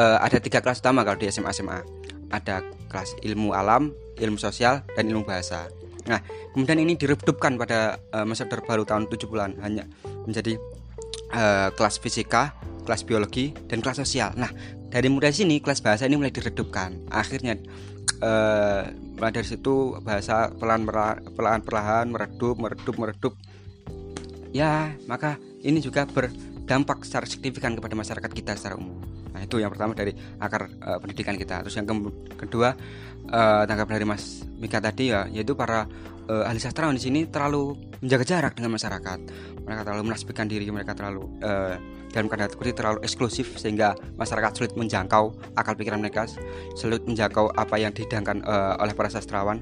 uh, 0.00 0.18
ada 0.24 0.40
tiga 0.40 0.64
kelas 0.64 0.80
utama 0.80 1.04
kalau 1.04 1.20
di 1.20 1.28
SMA 1.28 1.52
SMA. 1.52 1.80
Ada 2.28 2.60
kelas 2.92 3.16
ilmu 3.24 3.56
alam, 3.56 3.92
ilmu 4.20 4.36
sosial, 4.36 4.84
dan 4.92 5.08
ilmu 5.08 5.24
bahasa. 5.24 5.68
Nah, 6.08 6.20
kemudian 6.52 6.80
ini 6.80 6.96
diredupkan 6.96 7.56
pada 7.60 8.00
uh, 8.12 8.24
masa 8.24 8.48
terbaru 8.48 8.84
tahun 8.84 9.08
70-an 9.12 9.60
hanya 9.64 9.84
menjadi 10.24 10.56
uh, 11.32 11.68
kelas 11.72 12.00
fisika, 12.00 12.56
kelas 12.88 13.04
biologi, 13.04 13.52
dan 13.68 13.84
kelas 13.84 14.00
sosial. 14.00 14.32
Nah, 14.40 14.48
dari 14.88 15.12
mulai 15.12 15.28
sini 15.36 15.60
kelas 15.60 15.84
bahasa 15.84 16.08
ini 16.08 16.16
mulai 16.16 16.32
diredupkan. 16.32 17.12
Akhirnya 17.12 17.60
uh, 18.24 18.88
mulai 19.20 19.32
dari 19.36 19.44
situ 19.44 20.00
bahasa 20.00 20.48
pelan 20.56 20.88
pelan 21.36 21.60
perlahan 21.60 22.08
meredup, 22.08 22.56
meredup, 22.56 22.96
meredup. 22.96 23.36
Ya, 24.56 24.96
maka 25.04 25.36
ini 25.60 25.84
juga 25.84 26.08
berdampak 26.08 27.04
secara 27.04 27.28
signifikan 27.28 27.76
kepada 27.76 27.92
masyarakat 27.92 28.30
kita 28.32 28.56
secara 28.56 28.80
umum. 28.80 28.96
Nah, 29.36 29.44
itu 29.44 29.60
yang 29.60 29.68
pertama 29.68 29.92
dari 29.92 30.16
akar 30.40 30.72
uh, 30.80 30.96
pendidikan 30.96 31.36
kita. 31.36 31.60
Terus 31.68 31.76
yang 31.76 31.84
ke 31.84 31.92
kedua 32.48 32.72
uh, 33.28 33.62
tangkap 33.68 33.92
dari 33.92 34.08
Mas 34.08 34.48
Mika 34.56 34.80
tadi 34.80 35.12
ya, 35.12 35.28
yaitu 35.28 35.52
para 35.52 35.84
uh, 36.32 36.48
ahli 36.48 36.56
sastrawan 36.56 36.96
di 36.96 37.04
sini 37.04 37.28
terlalu 37.28 37.76
menjaga 38.00 38.24
jarak 38.24 38.56
dengan 38.56 38.80
masyarakat. 38.80 39.18
Mereka 39.68 39.84
terlalu 39.84 40.02
menasbihkan 40.08 40.48
diri, 40.48 40.64
mereka 40.72 40.96
terlalu 40.96 41.28
uh, 41.44 41.76
dalam 42.12 42.26
keadaan 42.26 42.52
kutip 42.56 42.74
terlalu 42.76 42.98
eksklusif 43.04 43.60
sehingga 43.60 43.94
masyarakat 44.16 44.52
sulit 44.56 44.72
menjangkau 44.74 45.32
akal 45.54 45.74
pikiran 45.76 46.00
mereka, 46.00 46.24
sulit 46.74 47.04
menjangkau 47.04 47.52
apa 47.54 47.76
yang 47.76 47.92
dihidangkan 47.92 48.40
uh, 48.44 48.80
oleh 48.80 48.92
para 48.96 49.12
sastrawan. 49.12 49.60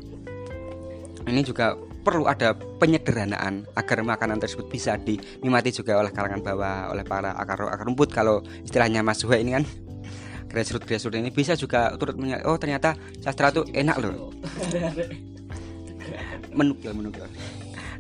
Ini 1.26 1.42
juga 1.42 1.74
perlu 2.06 2.30
ada 2.30 2.54
penyederhanaan 2.54 3.66
agar 3.74 3.98
makanan 4.06 4.38
tersebut 4.38 4.70
bisa 4.70 4.94
dinikmati 4.94 5.74
juga 5.74 5.98
oleh 5.98 6.14
kalangan 6.14 6.38
bawah, 6.38 6.94
oleh 6.94 7.02
para 7.02 7.34
akar 7.34 7.66
akar 7.66 7.82
rumput 7.82 8.14
kalau 8.14 8.46
istilahnya 8.62 9.02
Mas 9.02 9.18
Suhe 9.18 9.42
ini 9.42 9.58
kan. 9.58 9.66
Grassroots 10.50 10.86
grassroots 10.86 11.18
ini 11.18 11.34
bisa 11.34 11.58
juga 11.58 11.90
turut 11.98 12.14
oh 12.46 12.54
ternyata 12.54 12.94
sastra 13.18 13.50
itu 13.50 13.66
enak 13.74 13.98
loh. 13.98 14.30
Menuk 16.54 16.78
ya 16.86 16.94
menuk 16.94 17.18
ya 17.18 17.26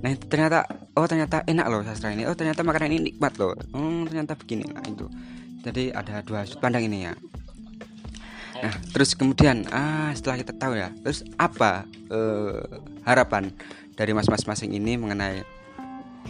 nah 0.06 0.14
itu 0.14 0.22
ternyata 0.30 0.70
oh 0.94 1.02
ternyata 1.10 1.42
enak 1.42 1.66
loh 1.66 1.82
sastra 1.82 2.14
ini. 2.14 2.30
Oh 2.30 2.38
ternyata 2.38 2.62
makanan 2.62 2.94
ini 2.94 3.10
nikmat 3.10 3.34
loh. 3.42 3.58
Oh 3.74 4.06
ternyata 4.06 4.38
begini. 4.38 4.62
Nah 4.70 4.86
itu. 4.86 5.10
Jadi 5.66 5.90
ada 5.90 6.22
dua 6.22 6.46
sudut 6.46 6.62
pandang 6.62 6.86
ini 6.86 7.10
ya. 7.10 7.14
Nah 8.62 8.70
terus 8.94 9.18
kemudian 9.18 9.66
ah 9.74 10.14
setelah 10.14 10.38
kita 10.38 10.54
tahu 10.54 10.78
ya 10.78 10.94
terus 11.02 11.26
apa 11.34 11.90
eh, 11.90 12.62
harapan 13.02 13.50
dari 13.98 14.14
mas-mas 14.14 14.46
masing 14.46 14.78
ini 14.78 14.94
mengenai 14.94 15.42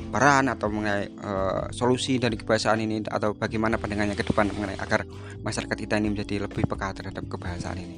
peran 0.09 0.49
atau 0.53 0.69
mengenai 0.69 1.09
uh, 1.25 1.67
solusi 1.73 2.21
dari 2.21 2.37
kebahasaan 2.37 2.85
ini 2.85 3.09
atau 3.09 3.33
bagaimana 3.33 3.81
pandangannya 3.81 4.13
ke 4.13 4.29
depan 4.29 4.53
mengenai 4.53 4.77
agar 4.77 5.09
masyarakat 5.41 5.73
kita 5.73 5.97
ini 5.97 6.13
menjadi 6.13 6.45
lebih 6.45 6.69
peka 6.69 6.93
terhadap 6.93 7.25
kebahasaan 7.25 7.81
ini. 7.81 7.97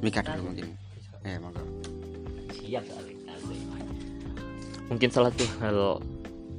Mika? 0.00 0.24
Dulu 0.24 0.52
mungkin. 0.52 0.66
Ya, 1.22 1.38
monggo. 1.38 1.62
Siap 2.58 2.84
Mungkin 4.92 5.08
salah 5.08 5.32
satu 5.32 5.48
hal 5.64 5.78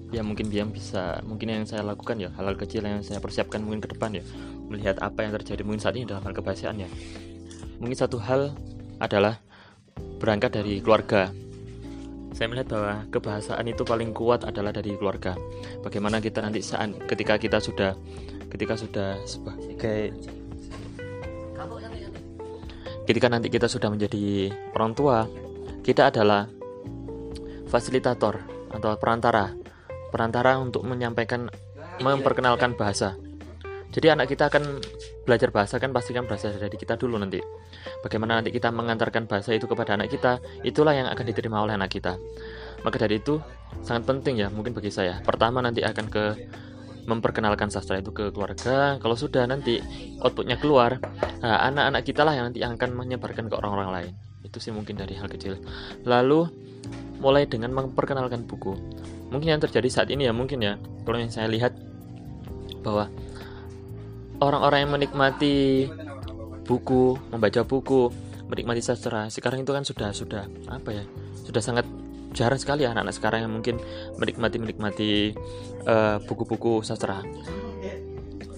yang 0.09 0.25
mungkin 0.25 0.49
dia 0.49 0.65
bisa 0.65 1.21
mungkin 1.21 1.53
yang 1.53 1.65
saya 1.69 1.86
lakukan 1.86 2.17
ya 2.17 2.29
hal-hal 2.34 2.57
kecil 2.57 2.81
yang 2.86 3.01
saya 3.05 3.21
persiapkan 3.21 3.61
mungkin 3.61 3.86
ke 3.86 3.93
depan 3.93 4.17
ya. 4.17 4.25
Melihat 4.73 4.97
apa 5.05 5.21
yang 5.21 5.38
terjadi 5.38 5.61
mungkin 5.61 5.81
saat 5.81 5.93
ini 6.01 6.09
dalam 6.09 6.25
hal 6.25 6.34
kebahasaan 6.34 6.81
ya. 6.81 6.89
Mungkin 7.77 7.93
satu 7.93 8.17
hal 8.17 8.57
adalah 8.97 9.38
berangkat 10.17 10.57
dari 10.57 10.81
keluarga. 10.81 11.29
Saya 12.34 12.49
melihat 12.49 12.73
bahwa 12.73 13.05
kebahasaan 13.13 13.65
itu 13.69 13.86
paling 13.86 14.09
kuat 14.17 14.41
adalah 14.49 14.73
dari 14.73 14.97
keluarga. 14.97 15.38
Bagaimana 15.86 16.17
kita 16.17 16.41
nanti 16.41 16.65
saat 16.65 16.89
ketika 17.05 17.38
kita 17.38 17.61
sudah 17.61 17.93
ketika 18.49 18.73
sudah 18.73 19.21
sebagai 19.29 20.13
ketika 23.05 23.27
nanti 23.29 23.53
kita 23.53 23.69
sudah 23.69 23.93
menjadi 23.93 24.49
orang 24.73 24.97
tua, 24.97 25.29
kita 25.86 26.09
adalah 26.09 26.49
fasilitator 27.74 28.38
atau 28.69 28.93
perantara 29.01 29.49
perantara 30.13 30.61
untuk 30.61 30.86
menyampaikan 30.86 31.49
memperkenalkan 31.97 32.78
bahasa. 32.78 33.17
Jadi 33.93 34.09
anak 34.09 34.30
kita 34.30 34.49
akan 34.49 34.82
belajar 35.26 35.49
bahasa 35.53 35.78
kan 35.78 35.93
pasti 35.93 36.13
kan 36.13 36.26
berasal 36.26 36.53
dari 36.57 36.78
kita 36.78 36.97
dulu 36.97 37.17
nanti. 37.17 37.41
Bagaimana 38.01 38.41
nanti 38.41 38.49
kita 38.53 38.69
mengantarkan 38.74 39.30
bahasa 39.30 39.53
itu 39.53 39.69
kepada 39.69 39.93
anak 39.97 40.09
kita, 40.09 40.41
itulah 40.65 40.97
yang 40.97 41.09
akan 41.09 41.26
diterima 41.26 41.61
oleh 41.61 41.78
anak 41.78 41.93
kita. 41.93 42.17
Maka 42.82 42.97
dari 42.97 43.21
itu 43.21 43.38
sangat 43.86 44.09
penting 44.09 44.41
ya 44.41 44.49
mungkin 44.49 44.74
bagi 44.74 44.89
saya. 44.89 45.21
Pertama 45.21 45.61
nanti 45.61 45.86
akan 45.86 46.05
ke 46.09 46.26
memperkenalkan 47.05 47.69
sastra 47.69 48.01
itu 48.01 48.09
ke 48.09 48.34
keluarga. 48.34 48.97
Kalau 48.97 49.13
sudah 49.13 49.45
nanti 49.45 49.78
outputnya 50.26 50.57
keluar, 50.57 50.97
nah, 51.43 51.61
anak-anak 51.69 52.01
kita 52.01 52.21
lah 52.26 52.34
yang 52.34 52.49
nanti 52.49 52.65
akan 52.65 52.97
menyebarkan 52.97 53.45
ke 53.45 53.55
orang-orang 53.59 53.89
lain. 53.93 54.13
Itu 54.41 54.57
sih 54.57 54.74
mungkin 54.74 54.97
dari 54.97 55.13
hal 55.13 55.30
kecil. 55.30 55.61
Lalu 56.01 56.49
mulai 57.24 57.47
dengan 57.47 57.71
memperkenalkan 57.71 58.43
buku. 58.43 58.76
Mungkin 59.32 59.55
yang 59.55 59.61
terjadi 59.63 59.88
saat 59.88 60.11
ini 60.11 60.28
ya 60.28 60.36
mungkin 60.36 60.59
ya, 60.59 60.76
kalau 61.07 61.17
yang 61.17 61.32
saya 61.32 61.47
lihat 61.47 61.71
bahwa 62.84 63.07
orang-orang 64.43 64.84
yang 64.84 64.91
menikmati 64.91 65.88
buku, 66.67 67.15
membaca 67.32 67.63
buku, 67.63 68.11
menikmati 68.51 68.84
sastra, 68.84 69.32
sekarang 69.32 69.63
itu 69.63 69.71
kan 69.71 69.88
sudah 69.88 70.11
sudah 70.11 70.43
apa 70.67 70.89
ya? 70.91 71.03
Sudah 71.47 71.63
sangat 71.63 71.88
jarang 72.36 72.59
sekali 72.59 72.84
anak-anak 72.84 73.15
sekarang 73.15 73.39
yang 73.47 73.53
mungkin 73.53 73.80
menikmati 74.19 74.57
menikmati 74.59 75.11
uh, 75.88 76.19
buku-buku 76.28 76.84
sastra. 76.84 77.24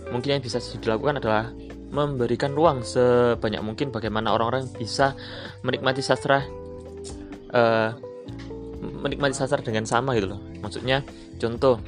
Mungkin 0.09 0.39
yang 0.39 0.43
bisa 0.43 0.57
dilakukan 0.81 1.21
adalah 1.21 1.51
memberikan 1.91 2.51
ruang 2.51 2.83
sebanyak 2.83 3.61
mungkin 3.63 3.93
bagaimana 3.93 4.35
orang-orang 4.35 4.67
bisa 4.75 5.15
menikmati 5.63 6.03
sastra 6.03 6.43
uh, 7.55 7.95
menikmati 8.85 9.35
sastra 9.37 9.61
dengan 9.61 9.83
sama 9.89 10.13
gitu 10.15 10.35
loh. 10.35 10.41
Maksudnya 10.61 11.01
contoh 11.41 11.81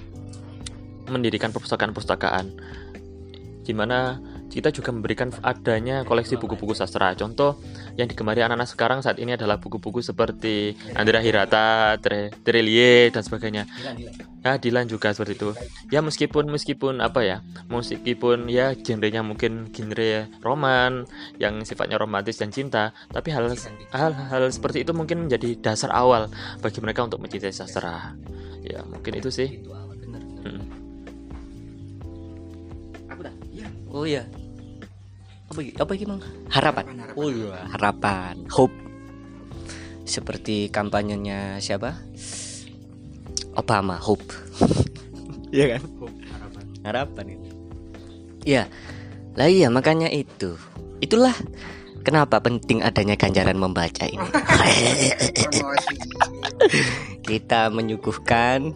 mendirikan 1.08 1.56
perpustakaan-perpustakaan 1.56 2.46
di 3.64 3.74
mana 3.76 4.20
kita 4.48 4.72
juga 4.72 4.96
memberikan 4.96 5.30
adanya 5.44 6.08
koleksi 6.08 6.40
buku-buku 6.40 6.74
sastra. 6.74 7.14
Contoh 7.14 7.60
yang 8.00 8.08
digemari 8.08 8.42
anak-anak 8.42 8.70
sekarang 8.70 9.00
saat 9.04 9.20
ini 9.20 9.36
adalah 9.36 9.60
buku-buku 9.60 10.00
seperti 10.00 10.74
Andrea 10.96 11.20
Hirata, 11.20 12.00
Trelie 12.44 13.12
dan 13.12 13.22
sebagainya. 13.22 13.68
Ya, 14.48 14.56
Dilan 14.56 14.88
juga 14.88 15.12
seperti 15.12 15.36
itu. 15.36 15.50
Ya 15.92 16.00
meskipun 16.00 16.48
meskipun 16.48 17.04
apa 17.04 17.20
ya, 17.26 17.38
meskipun 17.68 18.48
ya 18.48 18.72
genrenya 18.80 19.20
mungkin 19.20 19.68
genre 19.76 20.32
roman 20.40 21.04
yang 21.36 21.68
sifatnya 21.68 22.00
romantis 22.00 22.40
dan 22.40 22.56
cinta, 22.56 22.96
tapi 23.12 23.36
hal 23.36 23.52
hal 23.92 24.12
hal 24.16 24.44
seperti 24.48 24.88
itu 24.88 24.96
mungkin 24.96 25.28
menjadi 25.28 25.60
dasar 25.60 25.92
awal 25.92 26.32
bagi 26.64 26.80
mereka 26.80 27.04
untuk 27.04 27.20
mencintai 27.20 27.52
sastra. 27.52 28.16
Ya 28.64 28.88
mungkin 28.88 29.20
itu 29.20 29.28
sih. 29.28 29.68
Hmm. 30.48 30.77
Oh 33.98 34.06
iya 34.06 34.30
apa 35.48 35.64
apa 35.64 35.92
gimana? 35.96 36.28
Harapan. 36.52 36.84
Oh 37.16 37.32
iya. 37.32 37.56
Harapan 37.72 38.36
hope. 38.52 38.76
Seperti 40.04 40.68
kampanyenya 40.68 41.64
siapa? 41.64 41.96
Obama 43.56 43.98
hope. 43.98 44.28
Iya 45.48 45.80
kan? 45.80 45.82
Harapan. 46.28 46.66
Harapan 46.84 47.26
itu. 47.40 47.50
Ya 48.44 48.68
lah 49.40 49.48
iya 49.48 49.72
makanya 49.72 50.12
itu. 50.12 50.60
Itulah 51.00 51.32
kenapa 52.04 52.44
penting 52.44 52.84
adanya 52.84 53.16
ganjaran 53.16 53.56
membaca 53.56 54.04
ini. 54.04 54.28
Kita 57.32 57.72
menyuguhkan 57.72 58.76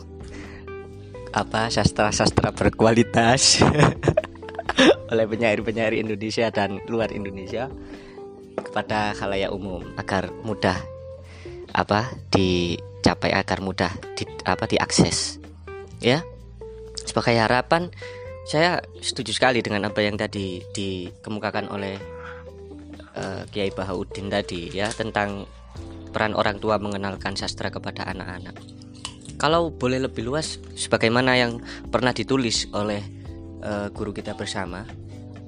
apa 1.36 1.68
sastra-sastra 1.68 2.56
berkualitas 2.56 3.60
oleh 5.12 5.26
penyair-penyair 5.28 5.96
Indonesia 5.98 6.48
dan 6.50 6.80
luar 6.88 7.12
Indonesia 7.12 7.68
kepada 8.58 9.16
khalayak 9.16 9.52
umum 9.52 9.84
agar 9.98 10.32
mudah 10.44 10.78
apa 11.72 12.12
dicapai 12.32 13.32
agar 13.32 13.64
mudah 13.64 13.92
di, 14.16 14.28
apa 14.44 14.68
diakses 14.68 15.40
ya. 16.04 16.24
Sebagai 17.02 17.34
harapan 17.34 17.90
saya 18.46 18.84
setuju 19.02 19.32
sekali 19.34 19.64
dengan 19.64 19.90
apa 19.90 20.04
yang 20.04 20.20
tadi 20.20 20.62
dikemukakan 20.76 21.72
oleh 21.72 21.96
uh, 23.16 23.44
Kiai 23.50 23.72
Bahaudin 23.72 24.28
tadi 24.28 24.70
ya 24.70 24.92
tentang 24.92 25.46
peran 26.12 26.36
orang 26.36 26.60
tua 26.60 26.76
mengenalkan 26.78 27.34
sastra 27.40 27.72
kepada 27.72 28.04
anak-anak. 28.12 28.58
Kalau 29.40 29.74
boleh 29.74 30.06
lebih 30.06 30.28
luas 30.28 30.62
sebagaimana 30.78 31.34
yang 31.40 31.64
pernah 31.90 32.14
ditulis 32.14 32.70
oleh 32.76 33.02
uh, 33.64 33.88
guru 33.94 34.12
kita 34.12 34.34
bersama 34.34 34.86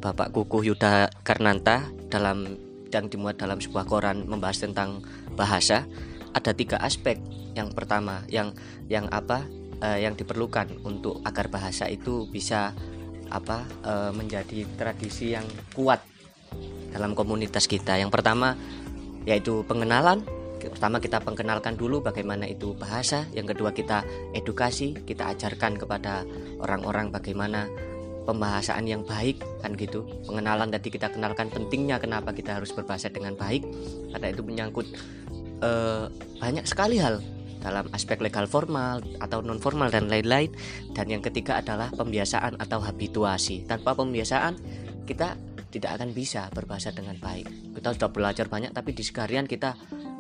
Bapak 0.04 0.36
Kukuh 0.36 0.68
Yuda 0.68 1.10
Karnanta 1.24 1.88
dalam 2.12 2.60
dan 2.94 3.10
dimuat 3.10 3.42
dalam 3.42 3.58
sebuah 3.58 3.90
koran 3.90 4.30
membahas 4.30 4.62
tentang 4.62 5.02
bahasa. 5.34 5.90
Ada 6.34 6.54
tiga 6.54 6.78
aspek. 6.82 7.18
Yang 7.58 7.74
pertama 7.74 8.26
yang 8.30 8.54
yang 8.90 9.10
apa 9.10 9.46
uh, 9.82 9.98
yang 9.98 10.14
diperlukan 10.14 10.82
untuk 10.86 11.22
agar 11.26 11.50
bahasa 11.50 11.90
itu 11.90 12.30
bisa 12.30 12.74
apa 13.34 13.66
uh, 13.86 14.12
menjadi 14.14 14.66
tradisi 14.78 15.34
yang 15.34 15.46
kuat 15.74 16.06
dalam 16.94 17.18
komunitas 17.18 17.66
kita. 17.66 17.98
Yang 17.98 18.14
pertama 18.14 18.54
yaitu 19.26 19.66
pengenalan. 19.66 20.22
Pertama 20.64 21.04
kita 21.04 21.20
pengenalkan 21.20 21.76
dulu 21.76 22.00
bagaimana 22.00 22.48
itu 22.48 22.72
bahasa. 22.72 23.28
Yang 23.36 23.58
kedua 23.58 23.76
kita 23.76 24.08
edukasi 24.32 24.96
kita 25.04 25.36
ajarkan 25.36 25.76
kepada 25.76 26.24
orang-orang 26.64 27.12
bagaimana 27.12 27.68
pembahasan 28.24 28.88
yang 28.88 29.04
baik 29.04 29.44
kan 29.62 29.76
gitu. 29.76 30.08
Pengenalan 30.28 30.72
tadi 30.72 30.90
kita 30.90 31.12
kenalkan 31.12 31.52
pentingnya 31.52 32.00
kenapa 32.00 32.32
kita 32.32 32.60
harus 32.60 32.72
berbahasa 32.72 33.12
dengan 33.12 33.36
baik. 33.36 33.64
Karena 34.16 34.28
itu 34.32 34.42
menyangkut 34.42 34.88
uh, 35.64 36.08
banyak 36.40 36.66
sekali 36.68 37.00
hal 37.00 37.20
dalam 37.64 37.88
aspek 37.96 38.20
legal 38.20 38.44
formal 38.44 39.00
atau 39.24 39.40
non 39.40 39.60
formal 39.60 39.92
dan 39.92 40.12
lain-lain. 40.12 40.52
Dan 40.92 41.12
yang 41.12 41.24
ketiga 41.24 41.60
adalah 41.60 41.92
pembiasaan 41.92 42.60
atau 42.60 42.80
habituasi. 42.84 43.68
Tanpa 43.68 43.96
pembiasaan 43.96 44.60
kita 45.08 45.36
tidak 45.72 45.98
akan 46.00 46.14
bisa 46.14 46.48
berbahasa 46.54 46.94
dengan 46.94 47.18
baik. 47.18 47.76
Kita 47.76 47.96
sudah 47.98 48.10
belajar 48.12 48.46
banyak 48.48 48.72
tapi 48.72 48.94
di 48.94 49.04
sekalian 49.04 49.50
kita 49.50 49.76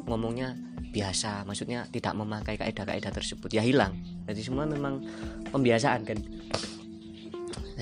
ngomongnya 0.07 0.55
biasa. 0.93 1.45
Maksudnya 1.45 1.89
tidak 1.89 2.13
memakai 2.17 2.57
kaidah-kaidah 2.57 3.11
tersebut. 3.11 3.49
Ya 3.53 3.61
hilang. 3.61 3.95
Jadi 4.25 4.41
semua 4.41 4.65
memang 4.65 5.03
pembiasaan 5.51 6.07
kan 6.07 6.17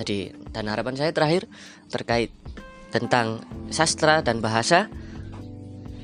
jadi 0.02 0.34
dan 0.50 0.66
harapan 0.66 0.98
saya 0.98 1.14
terakhir 1.14 1.46
terkait 1.86 2.34
tentang 2.90 3.40
sastra 3.72 4.20
dan 4.20 4.42
bahasa 4.42 4.90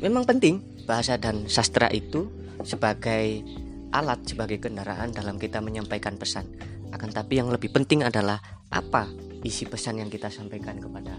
memang 0.01 0.25
penting 0.25 0.63
bahasa 0.87 1.21
dan 1.21 1.51
sastra 1.51 1.91
itu 1.93 2.31
sebagai 2.65 3.45
alat 3.93 4.25
sebagai 4.25 4.63
kendaraan 4.63 5.13
dalam 5.13 5.37
kita 5.37 5.61
menyampaikan 5.61 6.17
pesan. 6.17 6.49
Akan 6.89 7.13
tapi 7.13 7.37
yang 7.37 7.53
lebih 7.53 7.69
penting 7.69 8.01
adalah 8.01 8.41
apa 8.73 9.05
isi 9.45 9.69
pesan 9.69 10.01
yang 10.01 10.09
kita 10.09 10.33
sampaikan 10.33 10.81
kepada 10.81 11.13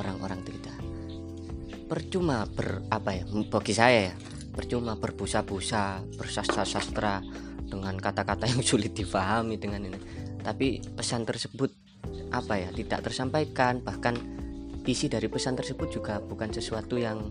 orang-orang 0.00 0.40
kita. 0.40 0.72
Percuma 1.84 2.48
ber 2.48 2.86
apa 2.88 3.20
ya 3.20 3.24
bagi 3.28 3.74
saya 3.76 4.00
ya 4.12 4.14
percuma 4.50 4.96
berbusa-busa 4.96 6.16
bersastra-sastra 6.16 7.20
dengan 7.68 7.94
kata-kata 8.00 8.48
yang 8.48 8.62
sulit 8.70 8.96
difahami 8.96 9.60
dengan 9.60 9.84
ini 9.84 9.98
tapi 10.40 10.80
pesan 10.82 11.28
tersebut 11.28 11.70
apa 12.30 12.58
ya 12.58 12.68
tidak 12.74 13.06
tersampaikan. 13.06 13.82
Bahkan 13.82 14.14
isi 14.86 15.06
dari 15.06 15.30
pesan 15.30 15.54
tersebut 15.54 15.88
juga 15.92 16.18
bukan 16.18 16.50
sesuatu 16.50 16.98
yang 16.98 17.30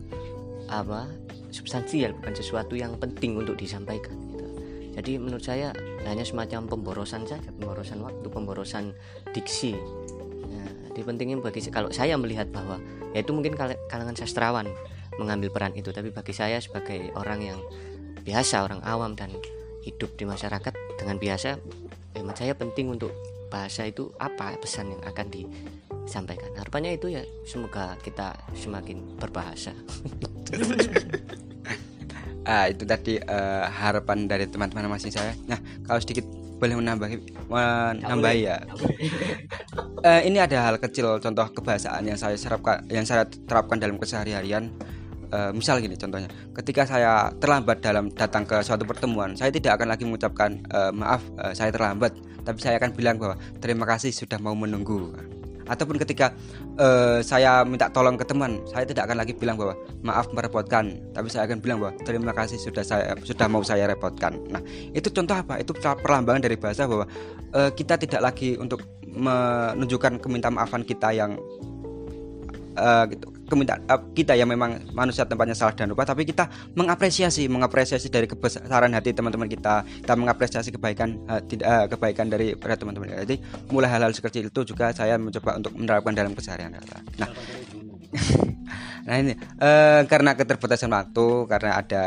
apa 0.69 1.09
substansial 1.49 2.13
bukan 2.21 2.33
sesuatu 2.37 2.77
yang 2.77 2.93
penting 3.01 3.33
untuk 3.35 3.57
disampaikan 3.57 4.13
gitu. 4.31 4.45
jadi 4.93 5.11
menurut 5.17 5.41
saya 5.41 5.73
hanya 6.05 6.21
semacam 6.21 6.69
pemborosan 6.69 7.25
saja 7.25 7.41
pemborosan 7.57 7.99
waktu 8.05 8.27
pemborosan 8.29 8.93
diksi. 9.33 9.73
Nah, 10.45 10.69
jadi 10.93 11.01
pentingnya 11.01 11.41
bagi 11.41 11.65
kalau 11.73 11.89
saya 11.89 12.15
melihat 12.21 12.53
bahwa 12.53 12.77
ya 13.17 13.25
itu 13.25 13.33
mungkin 13.33 13.57
kalangan 13.57 14.15
sastrawan 14.15 14.69
mengambil 15.19 15.51
peran 15.51 15.75
itu. 15.75 15.91
Tapi 15.91 16.15
bagi 16.15 16.31
saya 16.31 16.63
sebagai 16.63 17.11
orang 17.19 17.43
yang 17.43 17.59
biasa 18.23 18.63
orang 18.63 18.79
awam 18.87 19.13
dan 19.19 19.29
hidup 19.83 20.15
di 20.15 20.23
masyarakat 20.23 20.73
dengan 20.95 21.17
biasa 21.19 21.59
hemat 22.15 22.35
saya 22.35 22.53
penting 22.55 22.91
untuk 22.91 23.11
bahasa 23.49 23.89
itu 23.89 24.13
apa 24.21 24.55
pesan 24.61 24.93
yang 24.95 25.03
akan 25.03 25.27
disampaikan? 25.33 26.53
Harapannya 26.55 26.95
itu 26.95 27.11
ya 27.11 27.25
semoga 27.43 27.97
kita 28.05 28.37
semakin 28.55 29.17
berbahasa. 29.17 29.73
Ah 32.49 32.65
itu 32.65 32.81
tadi 32.81 33.21
uh, 33.21 33.69
harapan 33.69 34.25
dari 34.25 34.49
teman-teman 34.49 34.89
masing 34.89 35.13
saya. 35.13 35.37
Nah 35.45 35.61
kalau 35.85 36.01
sedikit 36.01 36.25
boleh 36.57 36.81
menambah 36.81 37.07
menambah 37.45 38.33
ya? 38.33 38.57
Uh, 40.01 40.21
ini 40.25 40.41
ada 40.41 40.65
hal 40.65 40.81
kecil 40.81 41.21
contoh 41.21 41.45
kebahasaan 41.53 42.09
yang 42.09 42.17
saya 42.17 42.33
serapkan 42.35 42.81
yang 42.89 43.05
saya 43.05 43.29
terapkan 43.45 43.77
dalam 43.77 44.01
keseharian 44.01 44.73
uh, 45.33 45.51
misal 45.53 45.81
gini 45.81 45.95
contohnya 45.95 46.29
ketika 46.53 46.85
saya 46.85 47.33
terlambat 47.37 47.81
dalam 47.81 48.09
datang 48.13 48.45
ke 48.45 48.61
suatu 48.61 48.83
pertemuan 48.85 49.33
saya 49.33 49.49
tidak 49.49 49.79
akan 49.79 49.87
lagi 49.89 50.03
mengucapkan 50.05 50.61
uh, 50.73 50.91
maaf 50.93 51.21
uh, 51.39 51.53
saya 51.53 51.73
terlambat 51.73 52.13
tapi 52.49 52.59
saya 52.65 52.81
akan 52.81 52.91
bilang 52.95 53.21
bahwa 53.21 53.35
terima 53.61 53.85
kasih 53.85 54.09
sudah 54.09 54.41
mau 54.41 54.57
menunggu. 54.57 55.13
Ataupun 55.69 56.01
ketika 56.01 56.33
uh, 56.81 57.21
saya 57.21 57.61
minta 57.61 57.85
tolong 57.93 58.17
ke 58.17 58.25
teman 58.25 58.57
saya 58.65 58.89
tidak 58.89 59.05
akan 59.05 59.21
lagi 59.21 59.37
bilang 59.37 59.53
bahwa 59.53 59.77
maaf 60.01 60.25
merepotkan 60.33 60.97
tapi 61.13 61.29
saya 61.29 61.45
akan 61.45 61.61
bilang 61.61 61.77
bahwa 61.77 61.93
terima 62.01 62.33
kasih 62.33 62.57
sudah 62.57 62.81
saya 62.81 63.13
sudah 63.21 63.45
mau 63.45 63.61
saya 63.61 63.85
repotkan. 63.85 64.33
Nah 64.49 64.65
itu 64.97 65.13
contoh 65.13 65.37
apa? 65.37 65.61
Itu 65.61 65.77
perlambangan 65.77 66.41
dari 66.41 66.57
bahasa 66.57 66.89
bahwa 66.89 67.05
uh, 67.53 67.69
kita 67.69 68.01
tidak 68.01 68.33
lagi 68.33 68.57
untuk 68.57 68.81
menunjukkan 69.05 70.17
keminta 70.17 70.49
maafan 70.49 70.81
kita 70.81 71.13
yang 71.13 71.37
uh, 72.73 73.05
gitu 73.05 73.29
keminta 73.49 73.81
uh, 73.89 73.99
kita 74.13 74.37
yang 74.37 74.47
memang 74.47 74.93
manusia 74.93 75.25
tempatnya 75.25 75.57
salah 75.57 75.73
dan 75.73 75.91
lupa 75.91 76.05
tapi 76.05 76.23
kita 76.23 76.47
mengapresiasi 76.77 77.49
mengapresiasi 77.49 78.07
dari 78.07 78.29
kebesaran 78.29 78.93
hati 78.93 79.11
teman-teman 79.11 79.49
kita. 79.49 79.81
Kita 79.83 80.13
mengapresiasi 80.13 80.69
kebaikan 80.69 81.19
uh, 81.25 81.41
tidak 81.43 81.67
uh, 81.67 81.85
kebaikan 81.89 82.29
dari 82.29 82.53
para 82.53 82.77
teman-teman 82.77 83.09
jadi 83.25 83.35
mulai 83.73 83.89
hal-hal 83.89 84.13
sekecil 84.13 84.47
itu 84.47 84.61
juga 84.67 84.93
saya 84.93 85.17
mencoba 85.17 85.57
untuk 85.57 85.73
menerapkan 85.75 86.13
dalam 86.13 86.31
keseharian 86.37 86.75
nah 87.17 87.29
nah 89.07 89.15
ini 89.17 89.33
uh, 89.61 90.01
karena 90.05 90.37
keterbatasan 90.37 90.91
waktu 90.93 91.27
karena 91.49 91.71
ada 91.81 92.03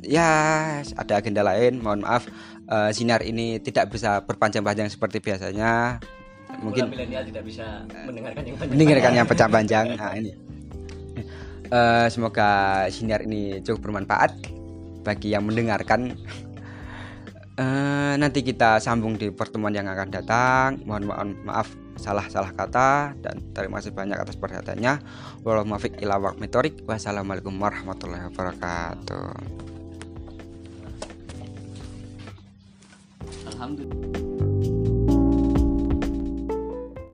ya 0.00 0.30
ada 0.96 1.12
agenda 1.20 1.44
lain 1.44 1.80
mohon 1.80 2.04
maaf 2.04 2.24
uh, 2.68 2.90
sinar 2.92 3.20
ini 3.24 3.60
tidak 3.60 3.92
bisa 3.92 4.24
berpanjang-panjang 4.24 4.88
seperti 4.88 5.20
biasanya. 5.20 6.00
Mungkin 6.60 6.92
milenial 6.92 7.24
tidak 7.24 7.48
bisa 7.48 7.80
mendengarkan 8.04 8.44
yang 8.44 8.56
panjang 8.60 8.72
mendengarkan 8.76 9.12
yang 9.16 9.26
panjang. 9.28 9.86
Nah 9.96 10.12
ini 10.20 10.30
uh, 11.72 12.06
semoga 12.12 12.84
sinar 12.92 13.24
ini 13.24 13.64
cukup 13.64 13.90
bermanfaat 13.90 14.36
bagi 15.02 15.32
yang 15.32 15.48
mendengarkan. 15.48 16.14
Uh, 17.52 18.16
nanti 18.16 18.40
kita 18.40 18.80
sambung 18.80 19.16
di 19.16 19.32
pertemuan 19.32 19.72
yang 19.72 19.88
akan 19.88 20.08
datang. 20.12 20.80
Mohon 20.84 21.36
maaf 21.44 21.68
salah 22.00 22.24
salah 22.28 22.52
kata 22.52 23.12
dan 23.20 23.52
terima 23.52 23.80
kasih 23.80 23.92
banyak 23.92 24.16
atas 24.16 24.36
perhatiannya. 24.36 25.00
Wassalamualaikum 26.84 27.52
warahmatullahi 27.56 28.28
wabarakatuh. 28.32 29.32
Alhamdulillah 33.52 34.31